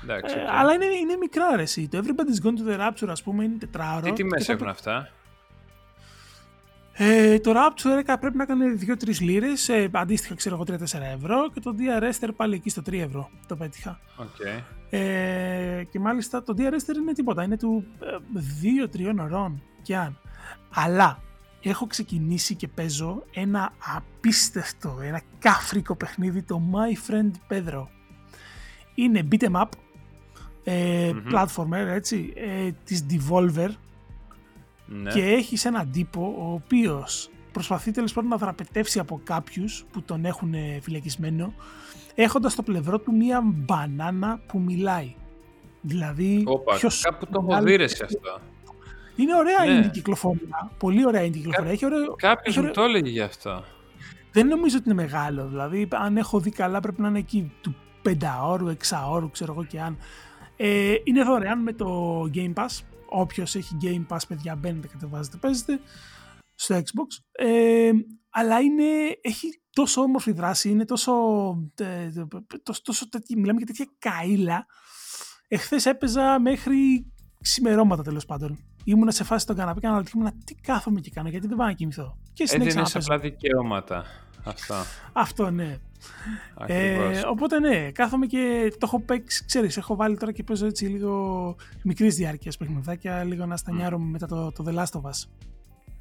Εντάξει, 0.04 0.34
Ε, 0.38 0.42
οκ. 0.42 0.48
αλλά 0.50 0.72
είναι, 0.72 0.84
είναι 0.84 1.16
μικρά 1.20 1.56
ρε 1.56 1.62
εσύ. 1.62 1.88
Το 1.88 1.98
Everybody's 2.04 2.46
Gone 2.46 2.52
to 2.52 2.72
the 2.74 2.88
Rapture, 2.88 3.08
ας 3.08 3.22
πούμε, 3.22 3.44
είναι 3.44 3.56
τετράωρο. 3.58 4.00
Τι 4.00 4.12
τιμές 4.12 4.38
και 4.40 4.44
θα 4.46 4.52
έχουν 4.52 4.68
αυτά; 4.68 5.08
Ε, 7.02 7.38
το 7.38 7.52
Rapture 7.54 8.16
πρέπει 8.20 8.36
να 8.36 8.44
κάνει 8.44 8.64
2-3 9.04 9.20
λίρες, 9.20 9.68
ε, 9.68 9.88
αντίστοιχα 9.92 10.34
ξέρω 10.34 10.54
εγώ 10.54 10.64
3-4 10.64 11.14
ευρώ 11.14 11.50
και 11.52 11.60
το 11.60 11.74
DRS 11.78 12.28
πάλι 12.36 12.54
εκεί 12.54 12.70
στο 12.70 12.82
3 12.86 12.92
ευρώ 12.92 13.30
το 13.46 13.56
πέτυχα. 13.56 14.00
Okay. 14.18 14.62
Ε, 14.90 15.84
και 15.90 15.98
μάλιστα 15.98 16.42
το 16.42 16.54
DRS 16.58 16.96
είναι 16.96 17.12
τίποτα, 17.12 17.42
είναι 17.42 17.56
του 17.56 17.84
2-3 18.94 19.00
ε, 19.18 19.22
ωρών 19.22 19.62
και 19.82 19.96
αν. 19.96 20.18
Αλλά 20.74 21.22
έχω 21.62 21.86
ξεκινήσει 21.86 22.54
και 22.54 22.68
παίζω 22.68 23.24
ένα 23.34 23.72
απίστευτο, 23.96 24.98
ένα 25.02 25.20
κάφρικο 25.38 25.96
παιχνίδι, 25.96 26.42
το 26.42 26.62
My 26.72 27.10
Friend 27.10 27.30
Pedro. 27.48 27.86
Είναι 28.94 29.28
beat'em 29.32 29.52
up, 29.52 29.68
ε, 30.64 31.10
mm 31.14 31.34
platformer, 31.34 31.86
έτσι, 31.86 32.32
ε, 32.36 32.70
της 32.84 33.06
Devolver 33.10 33.70
ναι. 34.90 35.10
και 35.10 35.22
έχεις 35.22 35.64
έναν 35.64 35.90
τύπο 35.90 36.34
ο 36.38 36.52
οποίος 36.52 37.30
προσπαθεί 37.52 37.90
τέλος 37.90 38.12
πάντων 38.12 38.30
να 38.30 38.36
δραπετεύσει 38.36 38.98
από 38.98 39.20
κάποιους 39.24 39.84
που 39.92 40.02
τον 40.02 40.24
έχουν 40.24 40.54
φυλακισμένο 40.80 41.54
έχοντας 42.14 42.52
στο 42.52 42.62
πλευρό 42.62 42.98
του 42.98 43.16
μία 43.16 43.40
μπανάνα 43.44 44.40
που 44.46 44.58
μιλάει. 44.60 45.14
Δηλαδή, 45.80 46.42
Όπα, 46.46 46.74
ποιος 46.74 47.00
κάπου 47.02 47.26
το 47.26 47.46
έχω 47.48 47.62
δει 47.62 47.82
αυτό. 47.82 48.40
Είναι 49.16 49.36
ωραία 49.36 49.74
ναι. 49.74 49.86
η 49.86 49.90
κυκλοφορία. 49.90 50.70
Πολύ 50.78 51.06
ωραία 51.06 51.24
η 51.24 51.30
κυκλοφορία. 51.30 51.76
Κά... 51.76 51.86
ωραίο... 51.86 52.14
Κάποιος 52.16 52.56
μου 52.56 52.70
το 52.70 52.82
έλεγε 52.82 53.10
γι' 53.10 53.20
αυτό. 53.20 53.64
Δεν 54.32 54.46
νομίζω 54.46 54.76
ότι 54.76 54.90
είναι 54.90 55.02
μεγάλο. 55.02 55.46
Δηλαδή, 55.46 55.88
αν 55.90 56.16
έχω 56.16 56.40
δει 56.40 56.50
καλά, 56.50 56.80
πρέπει 56.80 57.00
να 57.00 57.08
είναι 57.08 57.18
εκεί 57.18 57.52
του 57.60 57.74
5 58.08 58.12
ώρου, 58.44 58.66
6 58.66 58.74
ώρου, 59.10 59.30
ξέρω 59.30 59.52
εγώ 59.52 59.64
και 59.64 59.80
αν. 59.80 59.98
Ε, 60.56 60.94
είναι 61.04 61.22
δωρεάν 61.22 61.62
με 61.62 61.72
το 61.72 62.20
Game 62.34 62.52
Pass. 62.54 62.84
Όποιος 63.10 63.54
έχει 63.54 63.76
Game 63.82 64.06
Pass, 64.08 64.20
παιδιά, 64.28 64.56
μπαίνετε, 64.56 64.86
κατεβάζετε, 64.86 65.36
παίζετε 65.36 65.80
στο 66.54 66.76
Xbox. 66.76 67.22
Ε, 67.32 67.90
αλλά 68.30 68.60
είναι, 68.60 68.84
έχει 69.20 69.62
τόσο 69.70 70.00
όμορφη 70.00 70.32
δράση, 70.32 70.70
είναι 70.70 70.84
τόσο, 70.84 71.12
ε, 71.74 72.10
τόσο, 72.62 72.82
τόσο 72.82 73.06
μιλάμε 73.36 73.58
για 73.58 73.66
τέτοια 73.66 73.86
καήλα. 73.98 74.66
Εχθές 75.48 75.86
έπαιζα 75.86 76.40
μέχρι 76.40 77.06
ξημερώματα 77.40 78.02
τέλος 78.02 78.26
πάντων. 78.26 78.58
Ήμουν 78.84 79.10
σε 79.10 79.24
φάση 79.24 79.42
στον 79.42 79.56
καναπέ 79.56 79.80
και 79.80 79.86
αναρωτιόμουν 79.86 80.44
τι 80.44 80.54
κάθομαι 80.54 81.00
και 81.00 81.10
κάνω, 81.10 81.28
γιατί 81.28 81.46
δεν 81.46 81.56
πάω 81.56 81.66
να 81.66 81.72
κοιμηθώ. 81.72 82.18
Και 82.32 82.46
συνέχισα 82.46 82.84
σε 82.84 82.98
απλά 82.98 83.18
δικαιώματα. 83.18 84.04
Αυτό. 84.44 84.74
Αυτό, 85.12 85.50
ναι. 85.50 85.78
Ε, 86.66 87.20
οπότε 87.26 87.60
ναι, 87.60 87.90
κάθομαι 87.90 88.26
και 88.26 88.72
το 88.72 88.78
έχω 88.82 89.00
παίξει, 89.00 89.44
ξέρεις, 89.44 89.76
έχω 89.76 89.96
βάλει 89.96 90.16
τώρα 90.16 90.32
και 90.32 90.42
παίζω 90.42 90.66
έτσι 90.66 90.84
λίγο 90.84 91.56
μικρής 91.82 92.14
διάρκειας 92.14 92.56
παιχνιδάκια, 92.56 93.24
λίγο 93.24 93.46
να 93.46 93.56
στανιάρω 93.56 93.98
μετά 93.98 94.26
το, 94.26 94.52
το 94.52 94.64
The 94.66 94.74
Last 94.74 95.00
of 95.00 95.10
Us. 95.10 95.28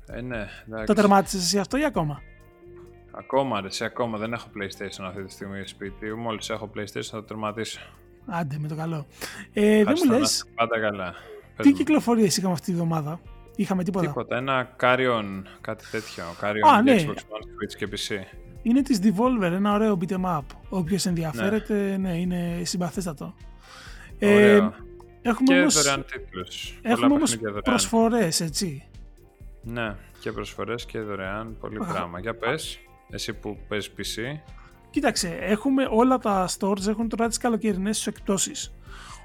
Ε, 0.06 0.22
ναι, 0.22 0.46
εντάξει. 0.68 0.86
Το 0.86 0.94
τερμάτισες 0.94 1.42
εσύ 1.42 1.60
αυτό 1.60 1.78
ή 1.78 1.86
ακόμα; 1.86 2.22
Ακόμα, 3.12 3.62
ρε, 3.62 3.70
σε 3.70 3.86
ακόμα. 3.86 4.18
Δεν 4.18 4.34
έχω 4.34 4.48
PlayStation 4.56 5.04
αυτή 5.08 5.24
τη 5.24 5.32
στιγμή 5.32 5.68
σπίτι. 5.68 6.14
Μόλις 6.14 6.50
έχω 6.50 6.70
PlayStation 6.76 7.02
θα 7.02 7.18
το 7.18 7.24
τερματίσω. 7.24 7.80
Άντε, 8.26 8.58
με 8.60 8.68
το 8.68 8.76
καλό. 8.76 9.06
Ε, 9.54 9.84
δεν 9.84 9.94
μου 10.06 10.12
λες... 10.12 10.46
Πάντα 10.56 10.80
καλά. 10.80 11.14
Τι 11.62 11.72
κυκλοφορίες 11.72 12.38
είχαμε 12.38 12.54
αυτή 12.54 12.66
τη 12.66 12.74
βδομάδα; 12.74 13.22
Είχαμε 13.60 13.84
τίποτα. 13.84 14.08
Τίποτα. 14.08 14.38
Ένα 14.38 14.76
Carrion, 14.80 15.42
κάτι 15.62 15.86
τέτοιο. 15.92 16.24
Carrion 16.42 16.70
Α, 16.74 16.82
ναι. 16.82 16.96
Xbox 17.00 17.14
One, 17.14 17.44
Switch 17.44 17.76
και 17.78 17.88
PC. 17.92 18.24
Είναι 18.62 18.82
της 18.82 19.00
Devolver, 19.04 19.52
ένα 19.52 19.74
ωραίο 19.74 19.98
beat'em 20.02 20.38
up. 20.38 20.42
Όποιος 20.70 21.06
ενδιαφέρεται, 21.06 21.74
ναι, 21.74 21.98
ναι 21.98 22.18
είναι 22.18 22.62
συμπαθέστατο. 22.64 23.34
Ε, 24.20 24.56
έχουμε 25.22 25.54
και 25.54 25.60
όμως, 25.60 25.74
δωρεάν 25.74 26.06
τίτλους. 26.12 26.80
Έχουμε 26.82 27.14
όμως 27.14 27.38
προσφορές, 27.64 28.40
έτσι. 28.40 28.84
Ναι, 29.62 29.96
και 30.20 30.32
προσφορές 30.32 30.86
και 30.86 31.00
δωρεάν, 31.00 31.58
πολύ 31.60 31.78
πράγμα. 31.78 32.20
Για 32.20 32.36
πες, 32.36 32.80
εσύ 33.10 33.34
που 33.34 33.58
παίζεις 33.68 33.92
PC. 33.98 34.40
Κοίταξε, 34.90 35.38
έχουμε 35.42 35.88
όλα 35.90 36.18
τα 36.18 36.50
stores 36.60 36.88
έχουν 36.88 37.10
τώρα 37.10 37.28
τις 37.28 37.38
καλοκαιρινές 37.38 38.08
εκπτώσεις. 38.08 38.74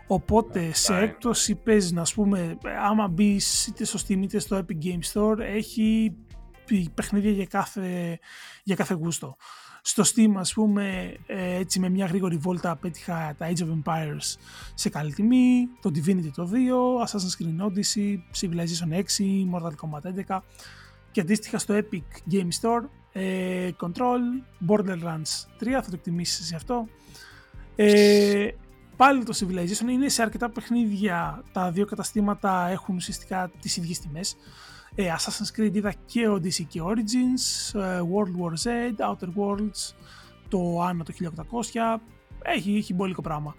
Οπότε 0.07 0.73
σε 0.73 0.97
έκπτωση 0.97 1.55
παίζει, 1.55 1.95
να 1.95 2.03
πούμε, 2.15 2.59
άμα 2.83 3.09
μπεις 3.09 3.67
είτε 3.67 3.85
στο 3.85 3.99
Steam 4.07 4.23
είτε 4.23 4.39
στο 4.39 4.59
Epic 4.59 4.85
Game 4.85 5.13
Store, 5.13 5.39
έχει 5.39 6.17
παιχνίδια 6.95 7.31
για 7.31 7.47
κάθε, 7.47 8.19
για 8.63 8.75
κάθε 8.75 8.95
γούστο. 8.95 9.37
Στο 9.87 10.03
Steam, 10.03 10.33
ας 10.37 10.53
πούμε, 10.53 11.15
ε, 11.27 11.55
έτσι 11.55 11.81
με 11.81 11.89
μια 11.89 12.07
γρήγορη 12.07 12.37
βόλτα 12.37 12.77
πέτυχα 12.77 13.35
τα 13.39 13.51
Age 13.51 13.59
of 13.59 13.83
Empires 13.83 14.37
σε 14.75 14.89
καλή 14.89 15.13
τιμή, 15.13 15.69
το 15.81 15.91
Divinity 15.95 16.31
το 16.35 16.51
2, 16.53 17.07
Assassin's 17.07 17.43
Creed 17.43 17.67
Odyssey, 17.67 18.17
Civilization 18.41 18.93
6, 18.93 19.03
Mortal 19.53 19.73
Kombat 19.81 20.29
11 20.29 20.39
και 21.11 21.21
αντίστοιχα 21.21 21.59
στο 21.59 21.75
Epic 21.79 22.33
Game 22.33 22.49
Store, 22.61 22.89
ε, 23.13 23.71
Control, 23.81 24.21
Borderlands 24.69 25.47
3, 25.61 25.71
θα 25.71 25.83
το 25.83 25.91
εκτιμήσεις 25.93 26.47
σε 26.47 26.57
αυτό. 26.57 26.89
Ε, 27.77 28.49
Πάλι 28.97 29.25
το 29.25 29.39
Civilization 29.41 29.89
είναι 29.89 30.09
σε 30.09 30.23
αρκετά 30.23 30.51
παιχνίδια. 30.51 31.43
Τα 31.53 31.71
δύο 31.71 31.87
καταστήματα 31.87 32.69
έχουν 32.69 32.95
ουσιαστικά 32.97 33.51
τις 33.61 33.77
ίδιες 33.77 33.99
τιμές. 33.99 34.37
Ε, 34.95 35.15
Assassin's 35.19 35.61
Creed 35.61 35.75
είδα 35.75 35.95
και 36.07 36.29
Odyssey 36.29 36.65
και 36.69 36.81
Origins, 36.83 37.79
ε, 37.81 38.01
World 38.01 38.41
War 38.41 38.53
Z, 38.53 39.11
Outer 39.11 39.29
Worlds, 39.29 39.95
το 40.49 40.89
Anno 40.89 41.03
το 41.05 41.13
1800. 41.13 42.01
Έχει, 42.43 42.77
έχει 42.77 42.95
μπόλικο 42.95 43.23
πράγμα. 43.23 43.55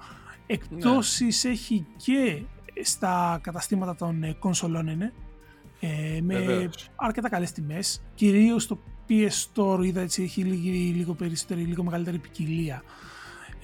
Εκτόσεις 0.45 1.43
ναι. 1.43 1.52
έχει 1.52 1.86
και 1.98 2.41
στα 2.82 3.39
καταστήματα 3.43 3.95
των 3.95 4.24
ε, 4.24 4.34
κονσολών 4.34 4.88
είναι. 4.88 5.13
Ε, 5.80 6.21
με 6.21 6.69
αρκετά 6.95 7.30
καλές 7.30 7.52
τιμές. 7.52 8.04
Κυρίως 8.15 8.67
το 8.67 8.80
PS 9.10 9.45
Store 9.54 9.80
είδα 9.84 10.02
έτσι 10.02 10.24
έχει 10.24 10.43
λίγο, 10.43 10.95
λίγο 10.98 11.13
περισσότερη, 11.13 11.62
λίγο 11.62 11.84
μεγαλύτερη 11.84 12.17
ποικιλία 12.17 12.84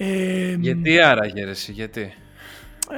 ε, 0.04 0.56
γιατί 0.60 1.00
άρα 1.00 1.26
γέρεση, 1.26 1.72
γιατί; 1.72 2.12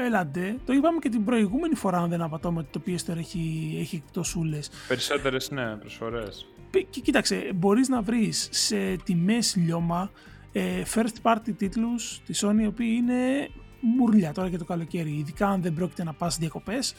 Έλαντε, 0.07 0.57
το 0.65 0.73
είπαμε 0.73 0.99
και 0.99 1.09
την 1.09 1.25
προηγούμενη 1.25 1.75
φορά 1.75 1.99
αν 1.99 2.09
δεν 2.09 2.23
απατώμε 2.23 2.59
ότι 2.59 2.69
το 2.71 2.83
PS 2.87 3.17
έχει, 3.17 3.77
έχει 3.81 4.03
εκτοσούλες. 4.07 4.71
Περισσότερες 4.89 5.51
ναι, 5.51 5.77
προσφορές. 5.77 6.47
Και 6.91 7.01
κοίταξε, 7.01 7.51
μπορείς 7.55 7.89
να 7.89 8.03
βρεις 8.03 8.49
σε 8.51 8.97
τιμές 8.97 9.57
λιώμα 9.57 10.11
ε, 10.53 10.83
first 10.95 11.23
party 11.23 11.55
τίτλους 11.57 12.23
της 12.27 12.45
Sony 12.45 12.61
οι 12.61 12.67
οποίοι 12.67 12.95
είναι 12.97 13.49
μουρλιά 13.81 14.33
τώρα 14.33 14.49
για 14.49 14.59
το 14.59 14.65
καλοκαίρι. 14.65 15.11
Ειδικά 15.11 15.49
αν 15.49 15.63
δεν 15.63 15.75
πρόκειται 15.75 16.05
να 16.05 16.13
πας 16.13 16.39
διακοπές, 16.39 16.95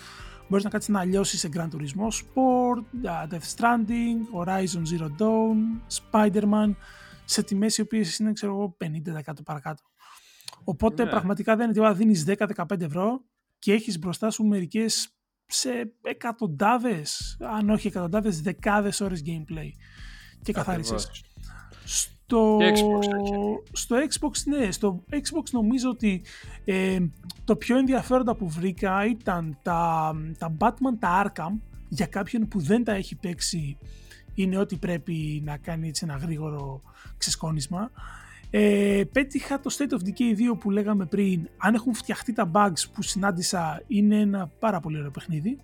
μπορείς 0.47 0.63
να 0.63 0.69
κάτσεις 0.69 0.89
να 0.89 1.03
λιώσεις 1.03 1.39
σε 1.39 1.49
Grand 1.53 1.69
Turismo 1.69 2.07
Sport, 2.07 3.07
Death 3.29 3.55
Stranding, 3.55 4.43
Horizon 4.43 4.81
Zero 4.91 5.07
Dawn, 5.19 5.57
Spider-Man 6.11 6.75
σε 7.25 7.43
τιμές 7.43 7.77
οι 7.77 7.81
οποίες 7.81 8.17
είναι 8.17 8.33
ξέρω 8.33 8.51
εγώ 8.51 8.77
50% 9.29 9.33
παρακάτω. 9.43 9.83
Οπότε 10.65 11.03
ναι. 11.03 11.09
πραγματικά 11.09 11.55
δεν 11.55 11.65
είναι 11.65 11.73
τίποτα. 11.73 11.93
Δίνεις 11.93 12.25
10-15 12.27 12.81
ευρώ 12.81 13.25
και 13.59 13.73
έχεις 13.73 13.99
μπροστά 13.99 14.29
σου 14.29 14.43
μερικές 14.43 15.09
σε 15.45 15.93
εκατοντάδες, 16.01 17.37
αν 17.39 17.69
όχι 17.69 17.87
εκατοντάδες, 17.87 18.41
δεκάδες 18.41 19.01
ώρες 19.01 19.23
gameplay. 19.25 19.69
Και 20.41 20.53
καθάρισες. 20.53 21.23
Στο... 21.83 22.57
Xbox, 22.57 23.05
στο 23.71 23.95
Xbox, 23.95 24.31
ναι, 24.45 24.71
στο 24.71 25.03
Xbox 25.11 25.49
νομίζω 25.51 25.89
ότι 25.89 26.23
ε, 26.65 26.99
το 27.43 27.55
πιο 27.55 27.77
ενδιαφέροντα 27.77 28.35
που 28.35 28.49
βρήκα 28.49 29.05
ήταν 29.05 29.57
τα, 29.61 30.13
τα 30.37 30.55
Batman, 30.59 30.97
τα 30.99 31.25
Arkham, 31.25 31.59
για 31.89 32.05
κάποιον 32.05 32.47
που 32.47 32.59
δεν 32.59 32.83
τα 32.83 32.93
έχει 32.93 33.15
παίξει 33.15 33.77
είναι 34.33 34.57
ότι 34.57 34.75
πρέπει 34.77 35.41
να 35.45 35.57
κάνει 35.57 35.87
έτσι 35.87 36.05
ένα 36.09 36.17
γρήγορο 36.17 36.81
ξεσκόνισμα. 37.17 37.91
Ε, 38.57 39.03
πέτυχα 39.11 39.59
το 39.59 39.75
State 39.77 39.93
of 39.93 40.07
Decay 40.07 40.51
2 40.53 40.57
που 40.59 40.69
λέγαμε 40.69 41.05
πριν. 41.05 41.49
Αν 41.57 41.73
έχουν 41.73 41.93
φτιαχτεί 41.93 42.33
τα 42.33 42.51
bugs 42.53 42.89
που 42.93 43.01
συνάντησα, 43.01 43.81
είναι 43.87 44.19
ένα 44.19 44.51
πάρα 44.59 44.79
πολύ 44.79 44.97
ωραίο 44.97 45.11
παιχνίδι. 45.11 45.59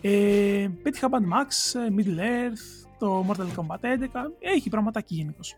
Ε, 0.00 0.68
πέτυχα 0.82 1.08
Mad 1.10 1.34
Max, 1.34 1.76
Middle 1.98 2.18
Earth, 2.18 2.88
το 2.98 3.26
Mortal 3.28 3.60
Kombat 3.60 3.80
11. 3.80 4.32
Έχει 4.38 4.68
πραγματάκια 4.68 5.14
γενικώς. 5.14 5.56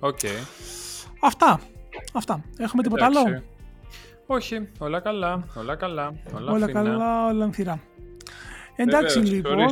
Οκ. 0.00 0.18
Αυτά. 1.20 1.60
Αυτά. 2.12 2.44
Έχουμε 2.58 2.82
τίποτα 2.82 3.04
άλλο; 3.04 3.42
Όχι, 4.26 4.68
όλα 4.78 5.00
καλά, 5.00 5.44
όλα 5.54 5.76
καλά, 5.76 6.14
όλα, 6.34 6.52
όλα 6.52 6.72
καλά, 6.72 7.26
όλα 7.26 7.44
ανθυρά. 7.44 7.80
Εντάξει 8.76 9.18
λοιπόν, 9.18 9.70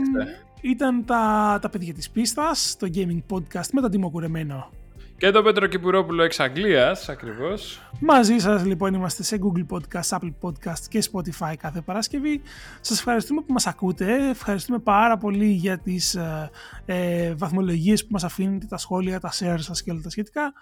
ήταν 0.65 1.05
τα, 1.05 1.59
τα 1.63 1.69
παιδιά 1.69 1.95
της 1.95 2.11
πίστας, 2.11 2.77
το 2.79 2.89
gaming 2.95 3.23
podcast 3.31 3.69
με 3.73 3.81
τον 3.81 3.91
Τίμο 3.91 4.11
Κουρεμένο. 4.11 4.71
Και 5.17 5.31
τον 5.31 5.45
Πέτρο 5.45 5.67
Κυπουρόπουλο 5.67 6.23
εξ 6.23 6.41
Αγγλίας, 6.41 7.09
ακριβώς. 7.09 7.81
Μαζί 8.01 8.39
σας 8.39 8.65
λοιπόν 8.65 8.95
είμαστε 8.95 9.23
σε 9.23 9.39
Google 9.43 9.67
Podcast, 9.77 10.19
Apple 10.19 10.33
Podcast 10.41 10.81
και 10.89 11.03
Spotify 11.13 11.55
κάθε 11.59 11.81
Παρασκευή. 11.81 12.43
Σας 12.81 12.99
ευχαριστούμε 12.99 13.41
που 13.41 13.53
μας 13.53 13.67
ακούτε, 13.67 14.29
ευχαριστούμε 14.29 14.79
πάρα 14.79 15.17
πολύ 15.17 15.47
για 15.47 15.79
τις 15.79 16.15
ε, 16.15 16.51
ε 16.87 17.35
βαθμολογίες 17.35 18.03
που 18.03 18.13
μας 18.13 18.25
αφήνετε, 18.25 18.67
τα 18.67 18.77
σχόλια, 18.77 19.21
τα 19.21 19.33
share 19.33 19.59
σας 19.59 19.83
και 19.83 19.91
όλα 19.91 20.01
τα 20.01 20.11
σχετικά. 20.11 20.53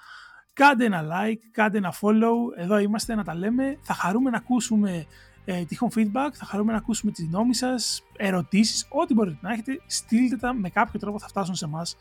Κάντε 0.53 0.85
ένα 0.85 1.03
like, 1.03 1.41
κάντε 1.51 1.79
ένα 1.79 1.95
follow, 2.01 2.57
εδώ 2.57 2.79
είμαστε 2.79 3.15
να 3.15 3.25
τα 3.25 3.35
λέμε. 3.35 3.79
Θα 3.83 3.95
χαρούμε 3.95 4.31
να 4.31 4.37
ακούσουμε 4.37 5.07
ε, 5.45 5.65
τυχόν 5.65 5.89
feedback, 5.95 6.31
θα 6.33 6.45
χαρούμε 6.45 6.73
να 6.73 6.79
ακούσουμε 6.79 7.13
τη 7.13 7.25
γνώμη 7.25 7.55
σας, 7.55 8.03
ερωτήσεις, 8.17 8.87
ό,τι 8.89 9.15
μπορείτε 9.15 9.39
να 9.41 9.53
έχετε, 9.53 9.81
στείλτε 9.87 10.37
τα 10.37 10.55
με 10.55 10.69
κάποιο 10.69 11.01
τρόπο 11.01 11.19
θα 11.19 11.29
φτάσουν 11.29 11.55
σε 11.55 11.65
εμάς 11.65 11.97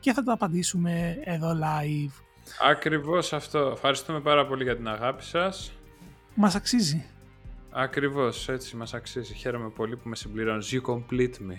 και 0.00 0.12
θα 0.12 0.22
τα 0.22 0.32
απαντήσουμε 0.32 1.18
εδώ 1.24 1.58
live. 1.62 2.22
Ακριβώς 2.70 3.32
αυτό. 3.32 3.58
Ευχαριστούμε 3.58 4.20
πάρα 4.20 4.46
πολύ 4.46 4.62
για 4.62 4.76
την 4.76 4.88
αγάπη 4.88 5.22
σας. 5.22 5.72
Μας 6.34 6.54
αξίζει. 6.54 7.04
Ακριβώς, 7.70 8.48
έτσι 8.48 8.76
μας 8.76 8.94
αξίζει. 8.94 9.34
Χαίρομαι 9.34 9.68
πολύ 9.68 9.96
που 9.96 10.08
με 10.08 10.16
συμπληρώνεις. 10.16 10.74
You 10.74 10.92
complete 10.92 11.50
me. 11.50 11.58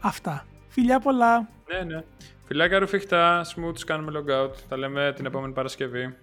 Αυτά. 0.00 0.46
Φιλιά 0.68 1.00
πολλά. 1.00 1.48
Ναι, 1.72 1.94
ναι. 1.94 2.04
Φιλάκια 2.44 2.78
ρουφιχτά, 2.78 3.44
smooth, 3.44 3.80
κάνουμε 3.86 4.12
logout. 4.18 4.54
Τα 4.68 4.76
λέμε 4.76 5.12
την 5.16 5.26
επόμενη 5.26 5.52
Παρασκευή. 5.52 6.16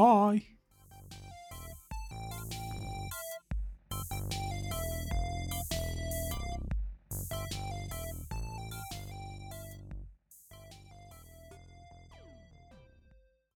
Bye. 0.00 0.57